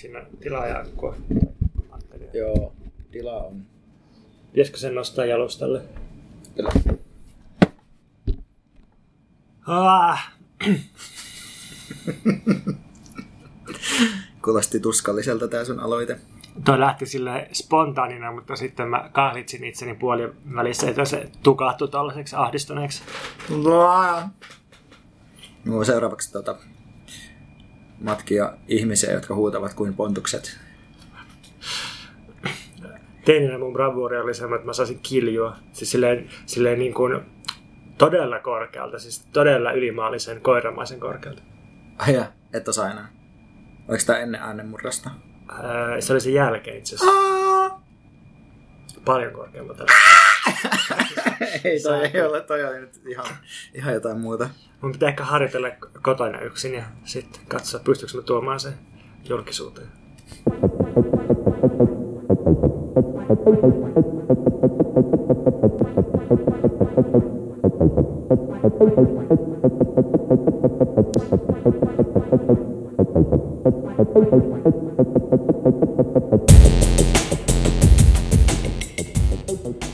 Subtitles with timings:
[0.00, 1.16] siinä tilaajaakkoa.
[2.34, 2.72] Joo,
[3.10, 3.62] tila on.
[4.52, 5.82] Pitäisikö sen nostaa jalustalle?
[6.56, 6.70] Kyllä.
[9.66, 10.32] Ah,
[14.44, 16.20] Kuulosti tuskalliselta tää sun aloite.
[16.64, 22.36] toi lähti sille spontaanina, mutta sitten mä kahlitsin itseni puolin välissä, että se tukahtui tällaiseksi
[22.36, 23.02] ahdistuneeksi.
[23.48, 24.28] Mulla
[25.68, 26.56] on seuraavaksi tota,
[28.00, 30.58] matkia ihmisiä, jotka huutavat kuin pontukset.
[33.24, 35.56] Teininä mun bravuuri oli semmoinen, että mä saisin kiljua.
[35.72, 37.20] Siis silleen, silleen niin kuin
[37.98, 41.42] todella korkealta, siis todella ylimaallisen koiramaisen korkealta.
[41.98, 43.08] Ai ja, et osaa enää.
[43.88, 45.10] Oliko tää ennen äänenmurrasta?
[45.48, 47.78] Ää, se oli sen jälkeen itse asiassa.
[49.08, 49.84] Paljon korkeammalta.
[51.64, 53.26] ei, toi ei ole, toi oli nyt ihan,
[53.74, 54.48] ihan jotain muuta.
[54.80, 55.68] Mun pitää ehkä harjoitella
[56.02, 58.74] kotona yksin ja sitten katsoa, pystyykö mä tuomaan sen
[59.28, 59.88] julkisuuteen.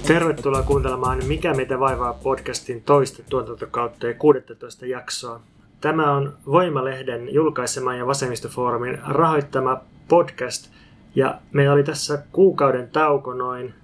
[0.06, 5.40] Tervetuloa kuuntelemaan Mikä meitä vaivaa podcastin toista tuotantokautta ja 16 jaksoa.
[5.80, 10.70] Tämä on Voimalehden julkaisema ja Vasemmistofoorumin rahoittama podcast.
[11.14, 13.74] Ja meillä oli tässä kuukauden tauko noin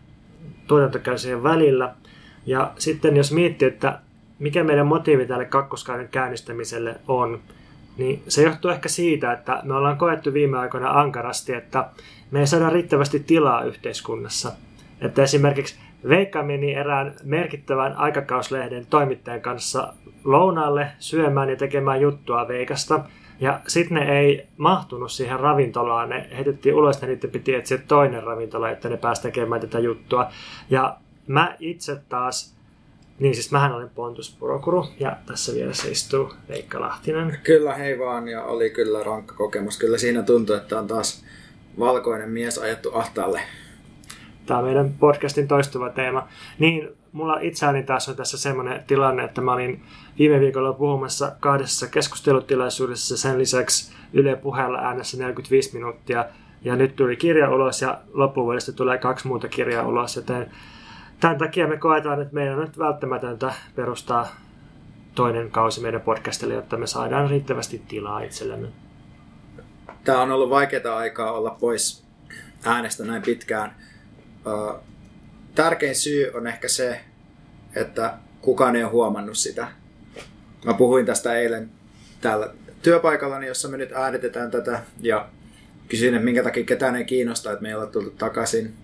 [0.67, 1.95] tuotantokäysien välillä.
[2.47, 4.01] Ja sitten jos miettii, että
[4.39, 7.41] mikä meidän motiivi tälle kakkoskauden käynnistämiselle on,
[7.97, 11.89] niin se johtuu ehkä siitä, että me ollaan koettu viime aikoina ankarasti, että
[12.31, 14.53] me ei saada riittävästi tilaa yhteiskunnassa.
[15.01, 15.79] Että esimerkiksi
[16.09, 19.93] Veikka meni erään merkittävän aikakauslehden toimittajan kanssa
[20.25, 23.01] lounaalle syömään ja tekemään juttua Veikasta.
[23.41, 28.23] Ja sitten ne ei mahtunut siihen ravintolaan, ne heitettiin ulos ja niiden piti etsiä toinen
[28.23, 30.31] ravintola, että ne pääsi tekemään tätä juttua.
[30.71, 32.55] Ja mä itse taas,
[33.19, 37.39] niin siis mähän olen Pontus Purokuru ja tässä vieressä istuu Veikka Lahtinen.
[37.43, 39.79] Kyllä hei vaan ja oli kyllä rankka kokemus.
[39.79, 41.25] Kyllä siinä tuntui, että on taas
[41.79, 43.41] valkoinen mies ajettu ahtaalle.
[44.47, 46.29] Tämä meidän podcastin toistuva teema.
[46.59, 49.83] Niin, mulla itseäni taas on tässä semmoinen tilanne, että mä olin
[50.19, 56.25] viime viikolla puhumassa kahdessa keskustelutilaisuudessa sen lisäksi Yle puheella äänessä 45 minuuttia.
[56.65, 60.51] Ja nyt tuli kirja ulos ja loppuvuodesta tulee kaksi muuta kirjaa ulos, joten
[61.21, 64.29] tämän takia me koetaan, että meidän on nyt välttämätöntä perustaa
[65.15, 68.69] toinen kausi meidän podcastille, jotta me saadaan riittävästi tilaa itsellemme.
[70.05, 72.05] Tämä on ollut vaikeaa aikaa olla pois
[72.65, 73.75] äänestä näin pitkään.
[75.55, 77.01] Tärkein syy on ehkä se,
[77.75, 79.69] että kukaan ei ole huomannut sitä.
[80.65, 81.71] Mä puhuin tästä eilen
[82.21, 85.29] täällä työpaikallani, jossa me nyt äänitetään tätä, ja
[85.89, 88.75] kysyin, että minkä takia ketään ei kiinnosta, että me ei ole tultu takaisin.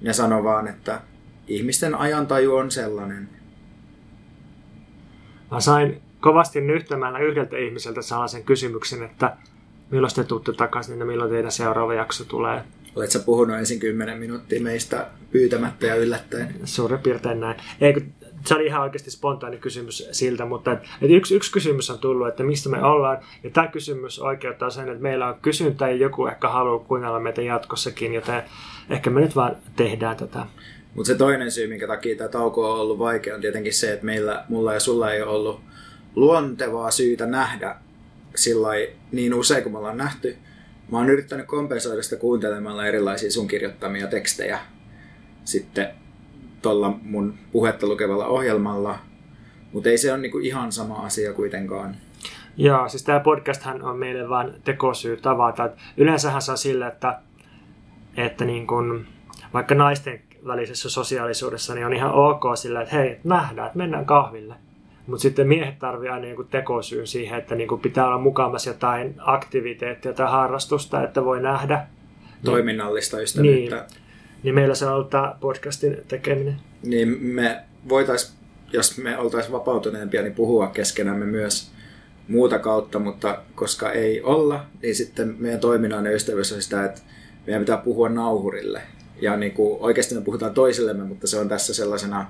[0.00, 1.00] Ja sano vaan, että
[1.48, 3.28] ihmisten ajantaju on sellainen.
[5.50, 9.36] Mä sain kovasti nyhtämällä yhdeltä ihmiseltä sellaisen kysymyksen, että
[9.90, 12.62] milloin te tuutte takaisin ja milloin teidän seuraava jakso tulee.
[12.96, 16.54] Oletko puhunut ensin 10 minuuttia meistä pyytämättä ja yllättäen?
[16.64, 17.56] Suurin piirtein näin.
[17.80, 18.12] Ei, kun
[18.46, 22.28] se oli ihan oikeasti spontaani kysymys siltä, mutta et, et yksi, yksi kysymys on tullut,
[22.28, 23.18] että mistä me ollaan.
[23.42, 27.42] Ja tämä kysymys oikeuttaa sen, että meillä on kysyntä ja joku ehkä haluaa kuunnella meitä
[27.42, 28.42] jatkossakin, joten
[28.90, 30.46] ehkä me nyt vaan tehdään tätä.
[30.94, 34.06] Mutta se toinen syy, minkä takia tämä tauko on ollut vaikea, on tietenkin se, että
[34.06, 35.60] meillä, mulla ja sulla ei ole ollut
[36.16, 37.76] luontevaa syytä nähdä
[38.34, 38.68] sillä
[39.12, 40.36] niin usein kuin me ollaan nähty.
[40.92, 44.58] Mä oon yrittänyt kompensoida sitä kuuntelemalla erilaisia sun kirjoittamia tekstejä
[45.44, 45.88] sitten
[46.62, 48.98] tuolla mun puhetta lukevalla ohjelmalla,
[49.72, 51.96] mutta ei se ole niinku ihan sama asia kuitenkaan.
[52.56, 55.64] Joo, siis tämä podcasthan on meille vain tekosyy tavata.
[55.64, 57.18] Et yleensähän se on sillä, että,
[58.16, 59.06] että niin kun,
[59.52, 64.54] vaikka naisten välisessä sosiaalisuudessa niin on ihan ok sillä, että hei, nähdään, että mennään kahville.
[65.06, 70.12] Mutta sitten miehet tarvii aina niin tekosyyn siihen, että niin pitää olla mukamassa jotain aktiviteettia
[70.12, 71.86] tai harrastusta, että voi nähdä.
[72.44, 73.76] Toiminnallista ystävyyttä.
[73.76, 73.86] Niin,
[74.42, 76.56] niin meillä se on ollut tämä podcastin tekeminen.
[76.82, 78.36] Niin me voitais,
[78.72, 81.72] jos me oltaisiin vapautuneempia, niin puhua keskenämme myös
[82.28, 87.00] muuta kautta, mutta koska ei olla, niin sitten meidän toiminnallinen ystävyys on sitä, että
[87.46, 88.82] meidän pitää puhua nauhurille.
[89.20, 92.26] Ja niin kuin, oikeasti me puhutaan toisillemme, mutta se on tässä sellaisena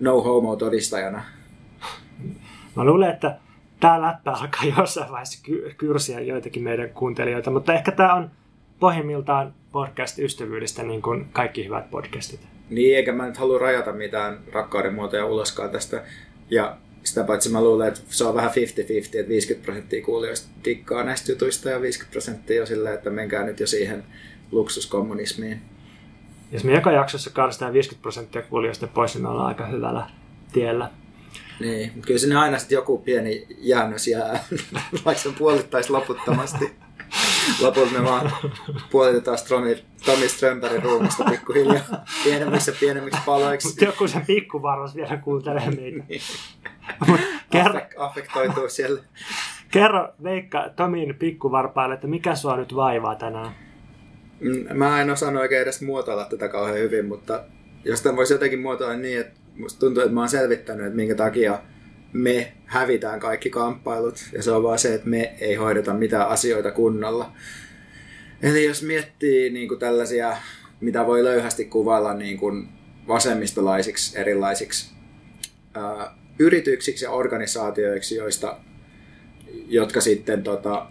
[0.00, 1.24] no homo todistajana.
[2.76, 3.36] Mä luulen, että
[3.80, 8.30] tämä läppä alkaa jossain vaiheessa ky- kyrsiä joitakin meidän kuuntelijoita, mutta ehkä tämä on
[8.80, 12.40] pohjimmiltaan podcast-ystävyydestä niin kuin kaikki hyvät podcastit.
[12.70, 16.02] Niin, eikä mä nyt halua rajata mitään rakkauden muotoja uloskaan tästä.
[16.50, 21.04] Ja Sitä paitsi mä luulen, että se on vähän 50-50, että 50 prosenttia kuulijoista tikkaa
[21.04, 24.04] näistä jutuista ja 50 prosenttia on silleen, että menkää nyt jo siihen
[24.52, 25.60] luksuskommunismiin.
[26.52, 30.06] Jos me joka jaksossa karsitaan 50 prosenttia kuulijoista pois, niin me ollaan aika hyvällä
[30.52, 30.90] tiellä.
[31.60, 34.44] Niin, mutta kyllä sinne aina sitten joku pieni jäännös jää,
[35.04, 36.70] vaikka se puolittaisi loputtomasti.
[37.62, 38.32] Lopulta me vaan
[38.90, 43.68] puolitetaan Stromi, Tomi Strömbergin ruumasta pikkuhiljaa pienemmiksi ja pienemmiksi paloiksi.
[43.68, 46.04] Mutta joku se pikkuvarmas vielä kuuntelee meitä.
[46.08, 46.20] Niin.
[47.50, 49.00] Kerro, Affek- affektoituu siellä.
[49.70, 53.52] kerro Veikka Tomin pikkuvarpaille, että mikä sua nyt vaivaa tänään?
[54.40, 57.44] Mm, Mä en osannut oikein edes muotoilla tätä kauhean hyvin, mutta
[57.84, 61.14] jos tämän voisi jotenkin muotoilla niin, että musta tuntuu, että mä oon selvittänyt, että minkä
[61.14, 61.58] takia
[62.12, 66.70] me hävitään kaikki kamppailut, ja se on vaan se, että me ei hoideta mitään asioita
[66.70, 67.32] kunnolla.
[68.42, 70.36] Eli jos miettii niin kuin tällaisia,
[70.80, 72.68] mitä voi löyhästi kuvailla niin kuin
[73.08, 74.90] vasemmistolaisiksi erilaisiksi
[75.74, 78.56] ää, yrityksiksi ja organisaatioiksi, joista,
[79.68, 80.86] jotka sitten tota,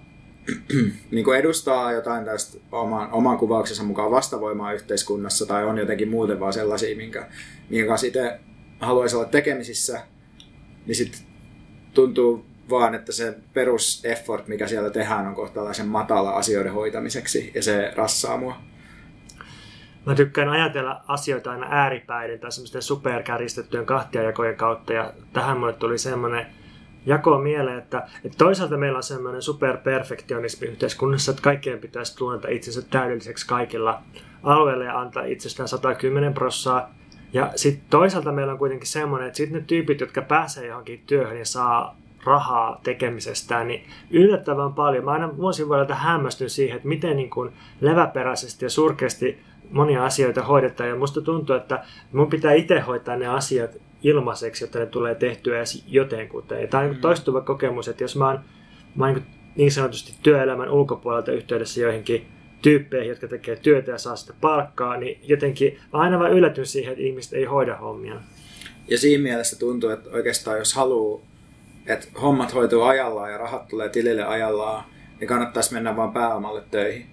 [1.11, 6.39] niin kuin edustaa jotain tästä oman, oman kuvauksensa mukaan vastavoimaa yhteiskunnassa tai on jotenkin muuten
[6.39, 7.27] vaan sellaisia, minkä,
[7.69, 8.39] minkä itse
[8.85, 10.01] haluaisi olla tekemisissä,
[10.85, 11.21] niin sitten
[11.93, 17.63] tuntuu vaan, että se perus effort, mikä siellä tehdään, on kohtalaisen matala asioiden hoitamiseksi ja
[17.63, 18.55] se rassaa mua.
[20.05, 25.97] Mä tykkään ajatella asioita aina ääripäiden tai semmoisten superkärjistettyjen kahtiajakojen kautta ja tähän mulle tuli
[25.97, 26.45] semmoinen
[27.05, 32.81] jako mieleen, että, että toisaalta meillä on semmoinen superperfektionismi yhteiskunnassa, että kaikkien pitäisi tunneta itsensä
[32.81, 34.01] täydelliseksi kaikilla
[34.43, 36.89] alueilla ja antaa itsestään 110 prossaa.
[37.33, 41.39] Ja sitten toisaalta meillä on kuitenkin semmoinen, että sitten ne tyypit, jotka pääsee johonkin työhön
[41.39, 45.05] ja saa rahaa tekemisestään, niin yllättävän paljon.
[45.05, 47.51] Mä aina vuosien vuodelta hämmästyn siihen, että miten niin kuin
[47.81, 49.39] leväperäisesti ja surkeasti
[49.71, 50.89] monia asioita hoidetaan.
[50.89, 53.71] Ja musta tuntuu, että mun pitää itse hoitaa ne asiat
[54.03, 56.61] ilmaiseksi, jotta ne tulee tehtyä edes jotenkuten.
[56.61, 58.39] Ja tämä on niin toistuva kokemus, että jos mä oon,
[58.95, 59.25] mä oon niin,
[59.55, 62.27] niin sanotusti työelämän ulkopuolelta yhteydessä joihinkin
[62.63, 67.03] tyyppeihin, jotka tekee työtä ja saa sitä palkkaa, niin jotenkin aina vaan yllätyn siihen, että
[67.03, 68.21] ihmiset ei hoida hommia.
[68.87, 71.21] Ja siinä mielessä tuntuu, että oikeastaan jos haluaa,
[71.85, 74.83] että hommat hoituu ajallaan ja rahat tulee tilille ajallaan,
[75.19, 77.05] niin kannattaisi mennä vaan pääomalle töihin.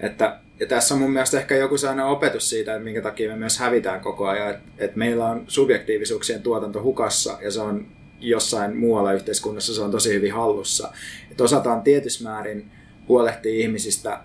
[0.00, 3.36] Että, ja tässä on mun mielestä ehkä joku sellainen opetus siitä, että minkä takia me
[3.36, 4.50] myös hävitään koko ajan.
[4.50, 7.86] Että, että meillä on subjektiivisuuksien tuotanto hukassa ja se on
[8.20, 10.92] jossain muualla yhteiskunnassa se on tosi hyvin hallussa.
[11.30, 12.70] Että osataan tietyssä määrin
[13.08, 14.20] huolehtia ihmisistä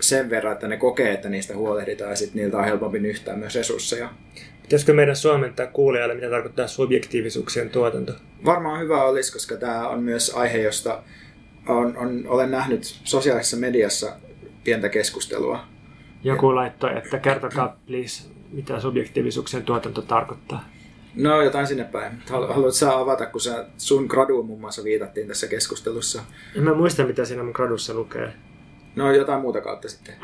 [0.00, 3.54] sen verran, että ne kokee, että niistä huolehditaan ja sitten niiltä on helpompi nyhtää myös
[3.54, 4.08] resursseja.
[4.62, 8.12] Pitäisikö meidän suomentaa kuulijalle, mitä tarkoittaa subjektiivisuuksien tuotanto?
[8.44, 11.02] Varmaan hyvä olisi, koska tämä on myös aihe, josta
[11.68, 14.12] on, on, olen nähnyt sosiaalisessa mediassa
[14.64, 15.64] pientä keskustelua.
[16.24, 20.68] Joku laittoi, että kertokaa please, mitä subjektiivisuuksien tuotanto tarkoittaa.
[21.14, 22.12] No jotain sinne päin.
[22.30, 26.22] Halu- Haluatko sä avata, kun sä, sun graduun muun muassa viitattiin tässä keskustelussa.
[26.56, 28.32] En mä muista, mitä siinä mun gradussa lukee.
[28.96, 30.14] No jotain muuta kautta sitten.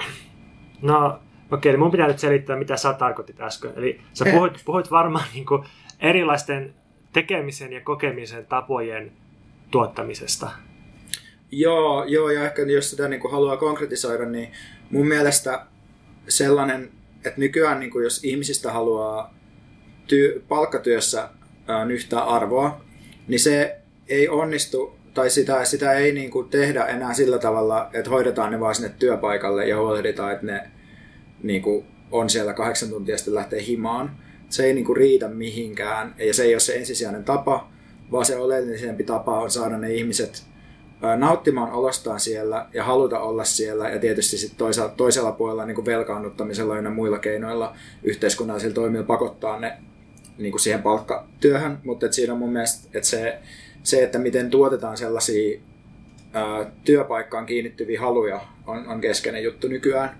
[0.82, 1.20] No,
[1.50, 3.72] okei, niin mun pitää nyt selittää, mitä sä tarkoitit äsken.
[3.76, 5.64] Eli sä puhuit, puhuit varmaan niin kuin
[6.00, 6.74] erilaisten
[7.12, 9.12] tekemisen ja kokemisen tapojen
[9.70, 10.50] tuottamisesta.
[11.52, 14.52] Joo, joo, ja ehkä jos sitä niin kuin haluaa konkretisoida, niin
[14.90, 15.66] mun mielestä
[16.28, 19.34] sellainen, että nykyään niin kuin jos ihmisistä haluaa
[20.06, 21.28] työ, palkkatyössä
[21.84, 22.80] nyhtää arvoa,
[23.28, 23.76] niin se
[24.08, 28.60] ei onnistu, tai sitä, sitä ei niin kuin tehdä enää sillä tavalla, että hoidetaan ne
[28.60, 30.70] vaan sinne työpaikalle ja huolehditaan, että ne
[31.42, 34.16] niin kuin on siellä kahdeksan tuntia sitten lähtee himaan.
[34.48, 37.68] Se ei niin kuin riitä mihinkään, ja se ei ole se ensisijainen tapa,
[38.12, 40.42] vaan se oleellisempi tapa on saada ne ihmiset
[41.16, 45.84] nauttimaan olostaan siellä ja haluta olla siellä ja tietysti sit toisella, toisella puolella niin kuin
[45.84, 49.78] velkaannuttamisella ja muilla keinoilla yhteiskunnallisilla toimilla pakottaa ne
[50.38, 53.38] niin kuin siihen palkkatyöhön, mutta siinä on mun mielestä että se,
[53.82, 55.60] se, että miten tuotetaan sellaisia
[56.32, 60.10] ää, työpaikkaan kiinnittyviä haluja on, on keskeinen juttu nykyään.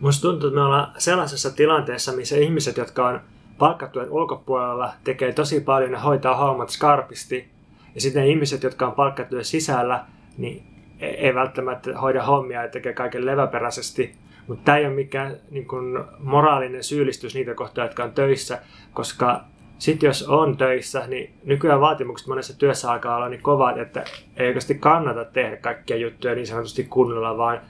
[0.00, 3.20] Musta tuntuu, että me ollaan sellaisessa tilanteessa, missä ihmiset, jotka on
[3.58, 7.48] palkkatyön ulkopuolella, tekee tosi paljon ja hoitaa hommat skarpisti.
[7.94, 10.04] Ja sitten ne ihmiset, jotka on palkkatyön sisällä,
[10.38, 10.62] niin
[11.00, 14.14] ei ei välttämättä hoida hommia ja tekee kaiken leväperäisesti.
[14.46, 19.44] Mutta tämä ei ole mikään niin kun, moraalinen syyllistys niitä kohtaa, jotka on töissä, koska
[19.78, 24.04] sitten jos on töissä, niin nykyään vaatimukset monessa työssä alkaa olla niin kovat, että
[24.36, 27.60] ei oikeasti kannata tehdä kaikkia juttuja niin sanotusti kunnolla, vaan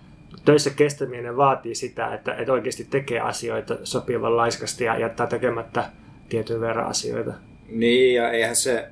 [0.44, 5.84] töissä kestäminen vaatii sitä, että, että oikeasti tekee asioita sopivan laiskasti ja jättää tekemättä
[6.28, 7.32] tietyn verran asioita.
[7.68, 8.88] Niin, ja eihän se,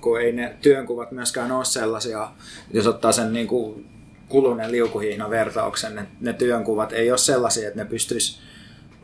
[0.00, 2.28] kun ei ne työnkuvat myöskään ole sellaisia,
[2.72, 3.86] jos ottaa sen niin kuin
[4.28, 8.40] kuluneen liukuhihna vertauksen, ne, ne työnkuvat ei ole sellaisia, että ne pystyisi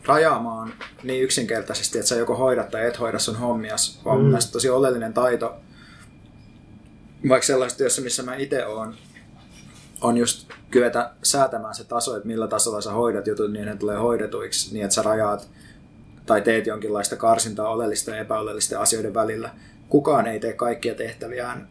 [0.07, 0.73] rajaamaan
[1.03, 4.37] niin yksinkertaisesti, että sä joko hoidat tai et hoida sun hommias, vaan mm.
[4.53, 5.57] tosi oleellinen taito,
[7.29, 8.95] vaikka sellaisessa työssä, missä mä itse oon,
[10.01, 13.97] on just kyetä säätämään se taso, että millä tasolla sä hoidat jutut niin, että tulee
[13.97, 15.49] hoidetuiksi, niin että sä rajaat
[16.27, 19.51] tai teet jonkinlaista karsintaa oleellista ja epäoleellisten asioiden välillä.
[19.89, 21.69] Kukaan ei tee kaikkia tehtäviään,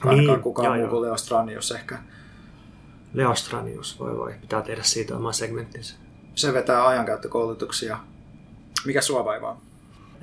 [0.00, 1.98] ainakaan niin, kukaan muu kuin Leo Stranius ehkä.
[3.14, 5.94] Leo Stranius, voi voi, pitää tehdä siitä oma segmenttinsä.
[6.40, 7.98] Se vetää ajankäyttökoulutuksia.
[8.86, 9.60] Mikä sua vaivaa?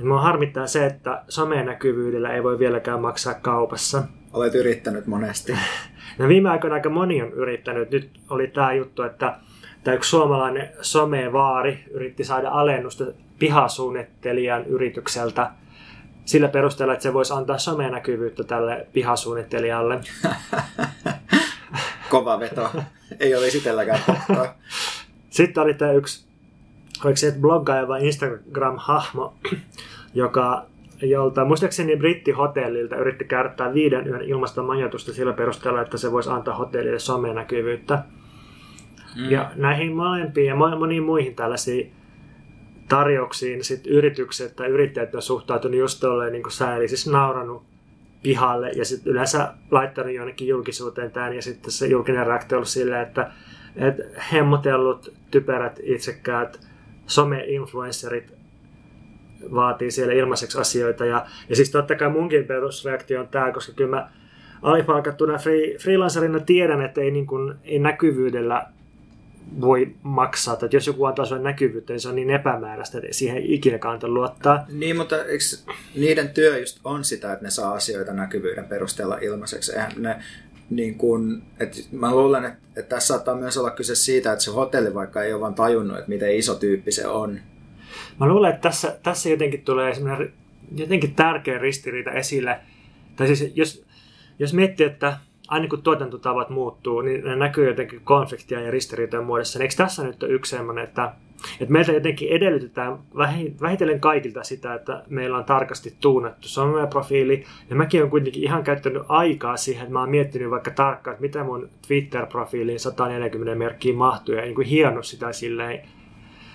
[0.03, 1.23] Mua harmittaa se, että
[1.65, 4.03] näkyvyydellä ei voi vieläkään maksaa kaupassa.
[4.33, 5.53] Olet yrittänyt monesti.
[6.17, 7.91] No viime aikoina aika moni on yrittänyt.
[7.91, 9.37] Nyt oli tämä juttu, että
[9.83, 13.03] tämä yksi suomalainen somevaari yritti saada alennusta
[13.39, 15.51] pihasuunnittelijan yritykseltä
[16.25, 19.99] sillä perusteella, että se voisi antaa somenäkyvyyttä tälle pihasuunnittelijalle.
[22.09, 22.71] Kova veto.
[23.19, 23.99] Ei ole esitelläkään
[25.37, 26.27] Sitten oli tämä yksi,
[27.03, 29.33] oliko se bloggaaja vai Instagram-hahmo,
[30.13, 30.65] joka
[31.01, 36.55] jolta muistaakseni brittihotellilta yritti käyttää viiden yön ilmasta majoitusta sillä perusteella, että se voisi antaa
[36.55, 38.03] hotellille somenäkyvyyttä.
[39.15, 39.31] Mm.
[39.31, 41.91] Ja näihin molempiin ja moniin muihin tällaisiin
[42.89, 47.63] tarjouksiin sit yritykset tai yrittäjät on suhtautunut just tolleen niin sääli, siis nauranut
[48.23, 52.67] pihalle ja sitten yleensä laittanut jonnekin julkisuuteen tämän ja sitten se julkinen reaktio on ollut
[52.67, 53.31] silleen, että,
[53.77, 54.03] että
[54.33, 56.59] hemmotellut, typerät, itsekkäät
[57.07, 58.33] some-influencerit
[59.53, 61.05] vaatii siellä ilmaiseksi asioita.
[61.05, 64.09] Ja, ja siis totta kai munkin perusreaktio on tämä, koska kyllä mä
[64.61, 68.65] alipalkattuna free, freelancerina tiedän, että ei, niin kuin, ei näkyvyydellä
[69.61, 70.55] voi maksaa.
[70.55, 73.77] Tai jos joku antaa sinulle näkyvyyttä, niin se on niin epämääräistä, että siihen ei ikinä
[73.77, 74.65] kannata luottaa.
[74.69, 75.43] Niin, mutta eikö
[75.95, 79.71] niiden työ just on sitä, että ne saa asioita näkyvyyden perusteella ilmaiseksi?
[79.71, 80.15] Eihän ne,
[80.69, 84.51] niin kun, että mä luulen, että, että tässä saattaa myös olla kyse siitä, että se
[84.51, 87.39] hotelli vaikka ei ole vaan tajunnut, että miten iso tyyppi se on.
[88.19, 89.93] Mä luulen, että tässä, tässä jotenkin tulee
[90.75, 92.59] jotenkin tärkeä ristiriita esille.
[93.15, 93.85] Tai siis jos,
[94.39, 99.59] jos miettii, että aina kun tuotantotavat muuttuu, niin ne näkyy jotenkin konfliktia ja ristiriitojen muodossa.
[99.59, 101.13] Niin eikö tässä nyt ole yksi sellainen, että,
[101.59, 102.97] että meiltä jotenkin edellytetään
[103.61, 107.43] vähitellen kaikilta sitä, että meillä on tarkasti tuunattu someprofiili.
[107.69, 111.21] Ja mäkin olen kuitenkin ihan käyttänyt aikaa siihen, että mä oon miettinyt vaikka tarkkaan, että
[111.21, 115.81] mitä mun Twitter-profiiliin 140 merkkiä mahtuu ja niin kuin sitä silleen.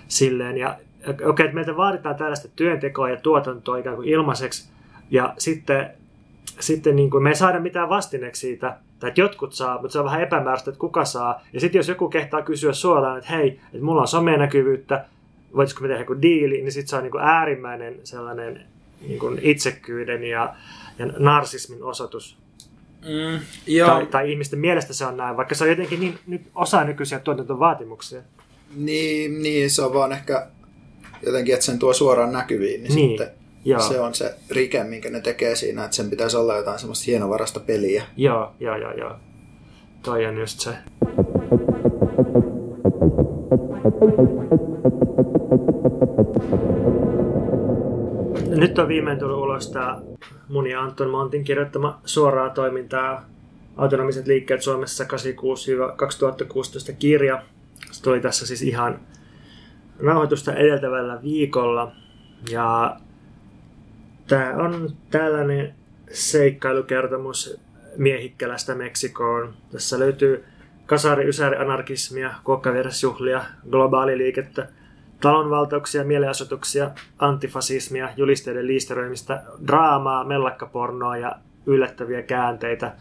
[0.09, 0.59] silleen.
[0.59, 0.77] Ja
[1.09, 4.73] okei, okay, että meiltä vaaditaan tällaista työntekoa ja tuotantoa ikään kuin ilmaiseksi.
[5.11, 5.91] Ja sitten
[6.61, 9.99] sitten niin kuin, me ei saada mitään vastineeksi siitä, tai että jotkut saa, mutta se
[9.99, 11.43] on vähän epämääräistä, että kuka saa.
[11.53, 15.05] Ja sitten jos joku kehtaa kysyä suoraan, että hei, että mulla on somenäkyvyyttä,
[15.57, 18.61] voitaisiko me tehdä joku diili, niin sitten se on niin kuin äärimmäinen sellainen
[19.09, 20.55] niin kuin itsekyyden ja,
[20.99, 22.37] ja narsismin osoitus.
[23.01, 23.89] Mm, joo.
[23.89, 27.19] Tai, tai ihmisten mielestä se on näin, vaikka se on jotenkin niin, nyt osa nykyisiä
[27.19, 28.23] tuotantovaatimuksia.
[28.77, 30.47] Niin, niin, se on vaan ehkä
[31.27, 33.09] jotenkin, että sen tuo suoraan näkyviin, niin, niin.
[33.09, 33.81] sitten Joo.
[33.81, 37.61] Se on se rike, minkä ne tekee siinä, että sen pitäisi olla jotain semmoista hienovarasta
[37.61, 38.05] peliä.
[38.17, 39.17] Joo, joo, joo, joo.
[40.03, 40.71] Toi on just se.
[48.49, 50.03] Nyt on viimein tullut ulos tämä
[50.49, 53.25] mun ja Anton Montin kirjoittama suoraa toimintaa
[53.77, 55.09] Autonomiset liikkeet Suomessa 86-2016
[56.99, 57.43] kirja.
[57.91, 59.01] Se tuli tässä siis ihan
[60.03, 61.93] nauhoitusta edeltävällä viikolla.
[62.51, 62.97] Ja
[64.33, 65.75] Tämä on tällainen
[66.11, 67.61] seikkailukertomus
[67.97, 69.55] Miehikkälästä Meksikoon.
[69.73, 70.45] Tässä löytyy
[70.87, 74.69] kasari, ysäri, anarkismia, kuokkavirasjuhlia, globaaliliikettä,
[75.21, 81.33] talonvaltauksia, mielenosoituksia, antifasismia, julisteiden liisteröimistä, draamaa, mellakkapornoa ja
[81.67, 82.93] yllättäviä käänteitä.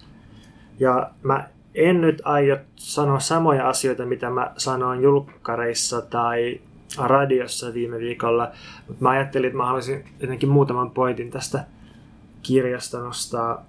[0.80, 6.62] Ja mä en nyt aio sanoa samoja asioita, mitä mä sanoin julkkareissa tai
[6.98, 8.52] radiossa viime viikolla,
[8.88, 11.66] mutta mä ajattelin, että mä haluaisin jotenkin muutaman pointin tästä
[12.42, 13.66] kirjasta nostaa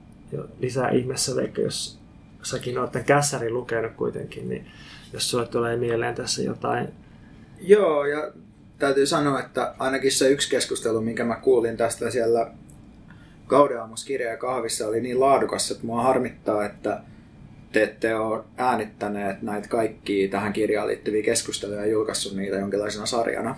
[0.61, 1.99] lisää ihmeessä, vaikka jos
[2.43, 4.67] säkin oot tämän kässärin lukenut kuitenkin, niin
[5.13, 6.89] jos sulle tulee mieleen tässä jotain.
[7.61, 8.33] Joo, ja
[8.79, 12.51] täytyy sanoa, että ainakin se yksi keskustelu, minkä mä kuulin tästä siellä
[13.49, 17.01] Gaudeamus kirja ja kahvissa oli niin laadukas, että mua harmittaa, että
[17.73, 23.57] te ette ole äänittäneet näitä kaikkia tähän kirjaan liittyviä keskusteluja ja julkaissut niitä jonkinlaisena sarjana.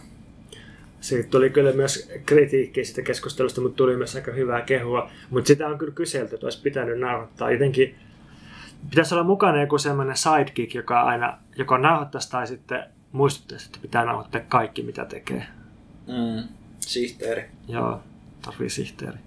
[1.01, 5.11] Siitä tuli kyllä myös kritiikkiä siitä keskustelusta, mutta tuli myös aika hyvää kehua.
[5.31, 7.51] Mutta sitä on kyllä kyselty, että olisi pitänyt nauhoittaa.
[7.51, 7.95] Jotenkin
[8.91, 14.05] pitäisi olla mukana joku semmoinen sidekick, joka aina joko nauhoittaisi tai sitten muistuttaisi, että pitää
[14.05, 15.47] nauhoittaa kaikki, mitä tekee.
[16.07, 16.49] Mm,
[16.81, 17.45] sihteeri.
[17.69, 18.01] Joo,
[18.45, 19.19] tarvii sihteeri.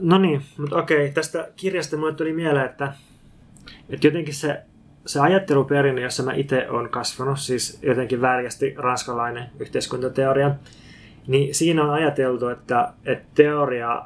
[0.00, 2.92] No, niin, mutta okei, tästä kirjasta mulle tuli mieleen, että,
[3.88, 4.62] että jotenkin se
[5.06, 10.50] se ajatteluperinne, jossa mä itse olen kasvanut, siis jotenkin väljästi ranskalainen yhteiskuntateoria,
[11.26, 14.02] niin siinä on ajateltu, että, että teoria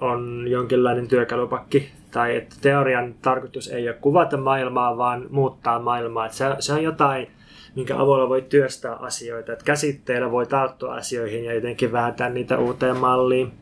[0.00, 6.26] on jonkinlainen työkalupakki, tai että teorian tarkoitus ei ole kuvata maailmaa, vaan muuttaa maailmaa.
[6.26, 7.30] Että se, se on jotain,
[7.74, 9.52] minkä avulla voi työstää asioita.
[9.52, 13.52] Että käsitteillä voi tarttua asioihin ja jotenkin vääntää niitä uuteen malliin.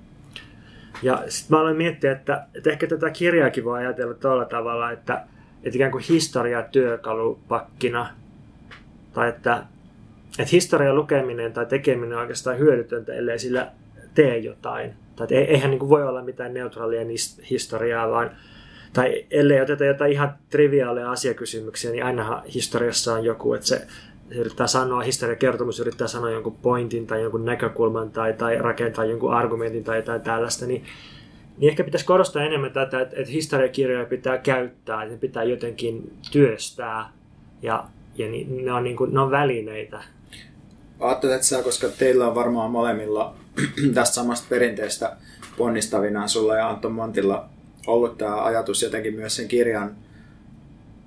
[1.02, 5.24] Ja sitten mä aloin miettiä, että, että ehkä tätä kirjaakin voi ajatella tuolla tavalla, että,
[5.62, 8.08] että ikään kuin historia työkalupakkina.
[9.12, 9.62] Tai että,
[10.38, 13.72] että historian lukeminen tai tekeminen on oikeastaan hyödytöntä, ellei sillä
[14.14, 14.94] tee jotain.
[15.16, 17.06] Tai että eihän niin kuin voi olla mitään neutraalia
[17.50, 18.30] historiaa, vaan
[18.92, 23.86] tai ellei oteta jotain ihan triviaaleja asiakysymyksiä, niin ainahan historiassa on joku, että se
[24.34, 29.84] yrittää sanoa, historiakertomus yrittää sanoa jonkun pointin tai jonkun näkökulman tai, tai rakentaa jonkun argumentin
[29.84, 30.84] tai jotain tällaista, niin,
[31.58, 36.16] niin ehkä pitäisi korostaa enemmän tätä, että, että historiakirjoja pitää käyttää, että ne pitää jotenkin
[36.32, 37.12] työstää
[37.62, 37.84] ja,
[38.14, 40.02] ja niin, ne, on niin kuin, ne on välineitä.
[41.00, 43.34] Ajattelet sä, koska teillä on varmaan molemmilla
[43.94, 45.16] tästä samasta perinteestä
[45.56, 47.48] ponnistavina, sulla ja Anton Montilla
[47.86, 49.96] ollut tämä ajatus jotenkin myös sen kirjan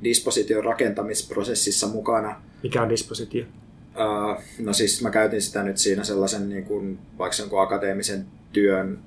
[0.03, 2.41] disposition rakentamisprosessissa mukana.
[2.63, 3.45] Mikä on dispositio?
[3.95, 8.99] Uh, no siis mä käytin sitä nyt siinä sellaisen niin kuin, vaikka jonkun akateemisen työn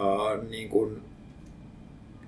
[0.00, 1.02] uh, niin kuin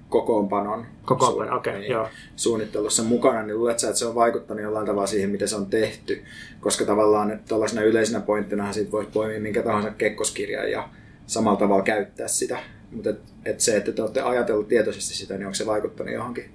[0.08, 2.08] kokoonpanon Kokoonpano, okei, okay, niin, joo.
[2.36, 5.66] suunnittelussa mukana, niin luulet sä, että se on vaikuttanut jollain tavalla siihen, miten se on
[5.66, 6.24] tehty?
[6.60, 10.88] Koska tavallaan että tällaisena yleisenä pointtina siitä voisi poimia minkä tahansa kekkoskirjan ja
[11.26, 12.58] samalla tavalla käyttää sitä.
[12.90, 16.50] Mutta et, et se, että te olette ajatellut tietoisesti sitä, niin onko se vaikuttanut johonkin?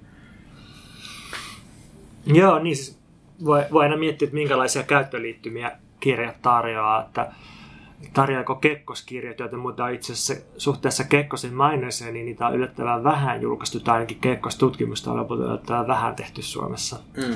[2.26, 3.00] Joo, niin siis
[3.46, 7.32] voi, voi aina miettiä, että minkälaisia käyttöliittymiä kirjat tarjoaa, että
[8.14, 13.80] tarjoako Kekkoskirjat, joita muuta itse asiassa suhteessa Kekkosen maineeseen, niin niitä on yllättävän vähän julkaistu,
[13.80, 17.00] tai ainakin Kekkos tutkimusta on lopulta yllättävän vähän tehty Suomessa.
[17.18, 17.36] Mm.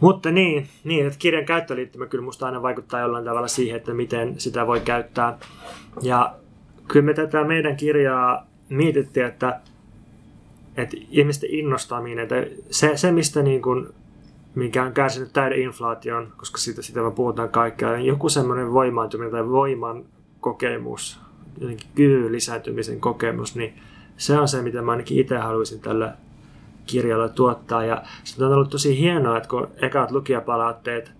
[0.00, 4.40] Mutta niin, niin, että kirjan käyttöliittymä kyllä musta aina vaikuttaa jollain tavalla siihen, että miten
[4.40, 5.38] sitä voi käyttää.
[6.02, 6.34] Ja
[6.88, 9.60] kyllä me tätä meidän kirjaa mietittiin, että,
[10.76, 12.34] että ihmisten innostaminen, että
[12.70, 13.88] se, se mistä niin kuin,
[14.54, 19.48] mikä on kärsinyt täyden inflaation, koska siitä, siitä me puhutaan kaikkea, joku semmoinen voimaantuminen tai
[19.48, 20.04] voiman
[20.40, 21.20] kokemus,
[21.60, 23.74] jotenkin kyvyn lisääntymisen kokemus, niin
[24.16, 26.16] se on se, mitä mä ainakin itse haluaisin tällä
[26.86, 27.84] kirjalla tuottaa.
[27.84, 31.12] Ja se on ollut tosi hienoa, että kun ekat lukijapalautteet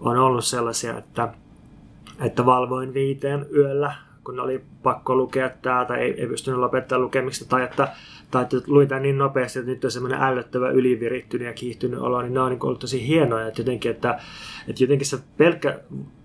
[0.00, 1.28] on ollut sellaisia, että,
[2.20, 3.94] että valvoin viiteen yöllä
[4.26, 7.88] kun oli pakko lukea tämä tai ei, ei pystynyt lopettamaan lukemista tai että,
[8.30, 12.34] tai luin tämän niin nopeasti, että nyt on semmoinen ällöttävä ylivirittynyt ja kiihtynyt olo, niin
[12.34, 13.48] ne on niin ollut tosi hienoja.
[13.48, 14.20] Että jotenkin, että,
[14.68, 15.80] että jotenkin se pelkkä,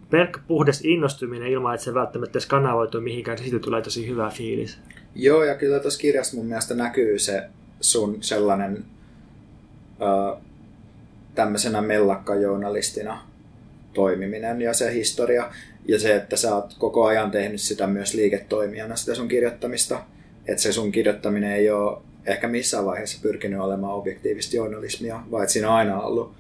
[0.10, 4.30] pelkkä puhdas innostuminen ilman, että se välttämättä edes kanavoituu mihinkään, niin siitä tulee tosi hyvä
[4.30, 4.78] fiilis.
[5.16, 7.44] Joo, ja kyllä tuossa kirjassa mun mielestä näkyy se
[7.82, 8.86] sun sellainen
[10.02, 10.38] ö,
[11.36, 13.22] tämmöisenä mellakkajournalistina
[13.94, 15.50] toimiminen ja se historia.
[15.86, 20.04] Ja se, että sä oot koko ajan tehnyt sitä myös liiketoimijana, sitä sun kirjoittamista.
[20.52, 25.54] Että se sun kirjoittaminen ei ole ehkä missään vaiheessa pyrkinyt olemaan objektiivista journalismia, vaan että
[25.54, 26.34] siinä on aina ollut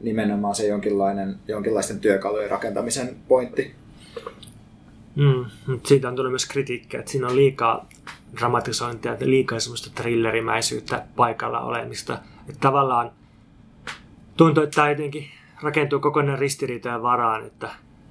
[0.00, 3.74] nimenomaan se jonkinlainen, jonkinlaisten työkalujen rakentamisen pointti.
[5.16, 5.44] Mm,
[5.86, 7.88] siitä on tullut myös kritiikkiä, että siinä on liikaa
[8.36, 12.18] dramatisointia, liikaa semmoista thrillerimäisyyttä paikalla olemista.
[12.48, 13.10] Että tavallaan
[14.36, 15.24] tuntuu, että tämä jotenkin
[15.62, 17.68] rakentuu kokonaan ristiriitojen varaan, että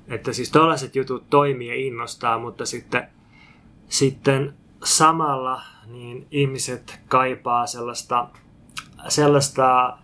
[0.07, 3.07] että siis tällaiset jutut toimii ja innostaa, mutta sitten,
[3.87, 8.27] sitten samalla niin ihmiset kaipaa sellaista,
[9.07, 9.97] sellaista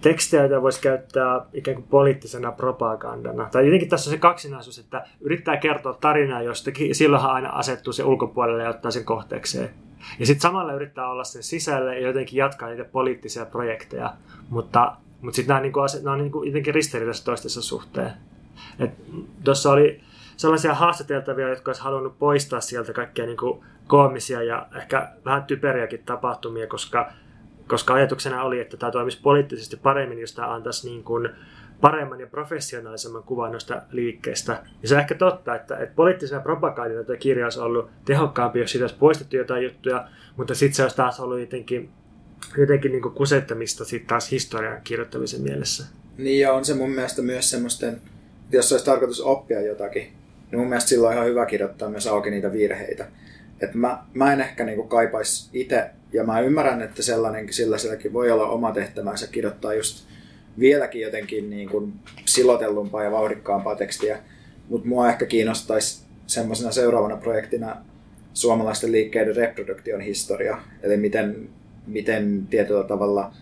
[0.00, 3.48] tekstejä, joita voisi käyttää ikään kuin poliittisena propagandana.
[3.52, 8.04] Tai jotenkin tässä on se kaksinaisuus, että yrittää kertoa tarinaa jostakin, silloinhan aina asettuu se
[8.04, 9.70] ulkopuolelle ja ottaa sen kohteekseen.
[10.18, 14.14] Ja sitten samalla yrittää olla sen sisällä ja jotenkin jatkaa niitä poliittisia projekteja,
[14.50, 18.12] mutta, mutta sitten nämä, on, niin kuin, nämä on niin kuin jotenkin ristiriidassa toistensa suhteen.
[19.44, 20.00] Tuossa oli
[20.40, 26.02] sellaisia haastateltavia, jotka olisi halunnut poistaa sieltä kaikkia niin kuin koomisia ja ehkä vähän typeriäkin
[26.06, 27.12] tapahtumia, koska,
[27.68, 31.28] koska ajatuksena oli, että tämä toimisi poliittisesti paremmin, jos tämä antaisi niin kuin
[31.80, 34.62] paremman ja professionaalisemman kuvan noista liikkeestä.
[34.82, 38.70] Ja se on ehkä totta, että, että poliittisena propagandina tämä kirja olisi ollut tehokkaampi, jos
[38.70, 41.90] siitä olisi poistettu jotain juttuja, mutta sitten se olisi taas ollut jotenkin,
[42.58, 45.86] jotenkin niin kusettamista sitten taas historian kirjoittamisen mielessä.
[46.18, 48.00] Niin ja on se mun mielestä myös semmoisten
[48.52, 50.12] jos olisi tarkoitus oppia jotakin,
[50.50, 53.06] niin mun mielestä silloin on ihan hyvä kirjoittaa myös auki niitä virheitä.
[53.60, 58.12] Et mä, mä en ehkä niinku kaipaisi itse, ja mä ymmärrän, että sellainenkin, sillä silläkin
[58.12, 60.06] voi olla oma tehtävänsä kirjoittaa just
[60.58, 61.92] vieläkin jotenkin niin kuin
[62.24, 64.18] silotellumpaa ja vauhdikkaampaa tekstiä,
[64.68, 67.76] mutta mua ehkä kiinnostaisi semmoisena seuraavana projektina
[68.34, 71.48] suomalaisten liikkeiden reproduktion historia, eli miten,
[71.86, 73.32] miten tietyllä tavalla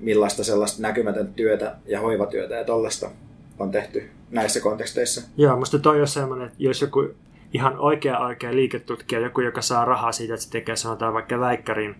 [0.00, 3.10] millaista sellaista näkymätöntä työtä ja hoivatyötä ja tollasta
[3.58, 5.22] on tehty näissä konteksteissa.
[5.36, 7.08] Joo, musta toi on semmoinen, että jos joku
[7.52, 11.96] ihan oikea oikea liiketutkija, joku, joka saa rahaa siitä, että se tekee sanotaan vaikka väikkärin,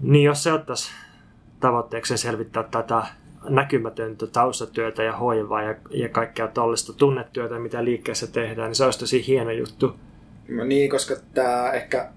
[0.00, 0.90] niin jos se ottaisi
[1.60, 3.02] tavoitteeksi selvittää tätä
[3.48, 8.98] näkymätöntä taustatyötä ja hoivaa ja, ja kaikkea tollista tunnetyötä, mitä liikkeessä tehdään, niin se olisi
[8.98, 9.94] tosi hieno juttu.
[10.48, 12.08] No niin, koska tämä ehkä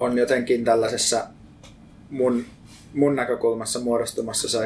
[0.00, 1.26] on jotenkin tällaisessa
[2.10, 2.44] mun,
[2.94, 4.58] mun näkökulmassa muodostumassa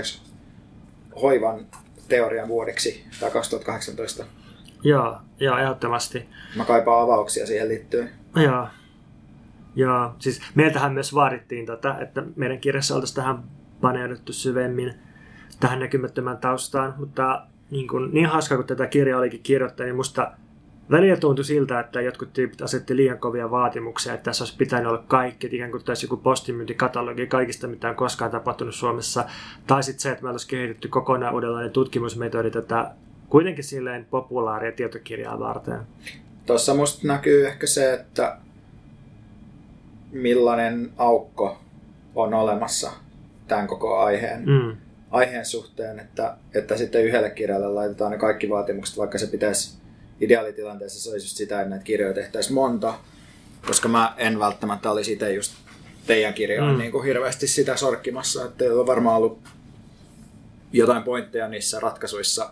[1.23, 1.67] hoivan
[2.13, 4.25] teorian vuodeksi tai 2018.
[4.83, 6.29] Joo, joo, ehdottomasti.
[6.57, 8.11] Mä kaipaan avauksia siihen liittyen.
[8.37, 8.69] Joo.
[9.77, 13.43] Joo, siis meiltähän myös vaadittiin, tota, että meidän kirjassa oltaisiin tähän
[13.81, 14.95] paneuduttu syvemmin
[15.61, 20.33] tähän näkymättömään taustaan, mutta niin, kuin, niin hauskaa kuin tätä kirjaa olikin kirjoittaa, niin musta
[20.91, 25.05] välillä tuntui siltä, että jotkut tyypit asetti liian kovia vaatimuksia, että tässä olisi pitänyt olla
[25.09, 29.25] kaikki, että ikään kuin tässä joku postimyyntikatalogi kaikista, mitä on koskaan tapahtunut Suomessa,
[29.67, 32.91] tai sitten se, että meillä olisi kehitetty kokonaan uudenlainen tutkimusmetodi tätä
[33.29, 35.81] kuitenkin silleen populaaria tietokirjaa varten.
[36.47, 38.37] Tuossa musta näkyy ehkä se, että
[40.13, 41.59] millainen aukko
[42.15, 42.93] on olemassa
[43.49, 44.77] tämän koko aiheen, mm.
[45.11, 49.82] aiheen suhteen, että, että sitten yhdelle kirjalle laitetaan ne kaikki vaatimukset, vaikka se pitäisi
[50.23, 52.95] ideaalitilanteessa se olisi just sitä, että näitä kirjoja tehtäisiin monta,
[53.67, 55.53] koska mä en välttämättä olisi itse just
[56.07, 56.79] teidän kirjaa mm.
[56.79, 59.39] niin kuin hirveästi sitä sorkkimassa, että teillä on varmaan ollut
[60.73, 62.51] jotain pointteja niissä ratkaisuissa,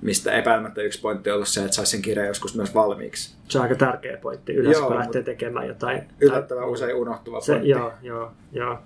[0.00, 3.34] mistä epäilemättä yksi pointti on ollut se, että saisi sen kirjan joskus myös valmiiksi.
[3.48, 6.02] Se on aika tärkeä pointti, yleensä joo, kun lähtee tekemään jotain.
[6.20, 7.68] Yllättävän usein unohtuva se, pointti.
[7.68, 8.78] Joo, joo, joo.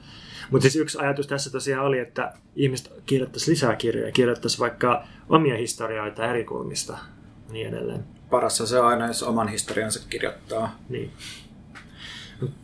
[0.51, 5.57] Mutta siis yksi ajatus tässä tosiaan oli, että ihmiset kirjoittaisi lisää kirjoja, kirjoittaisi vaikka omia
[5.57, 8.16] historioita eri kulmista ja niin edelleen.
[8.31, 10.79] Parassa se aina, jos oman historiansa kirjoittaa.
[10.89, 11.11] Niin.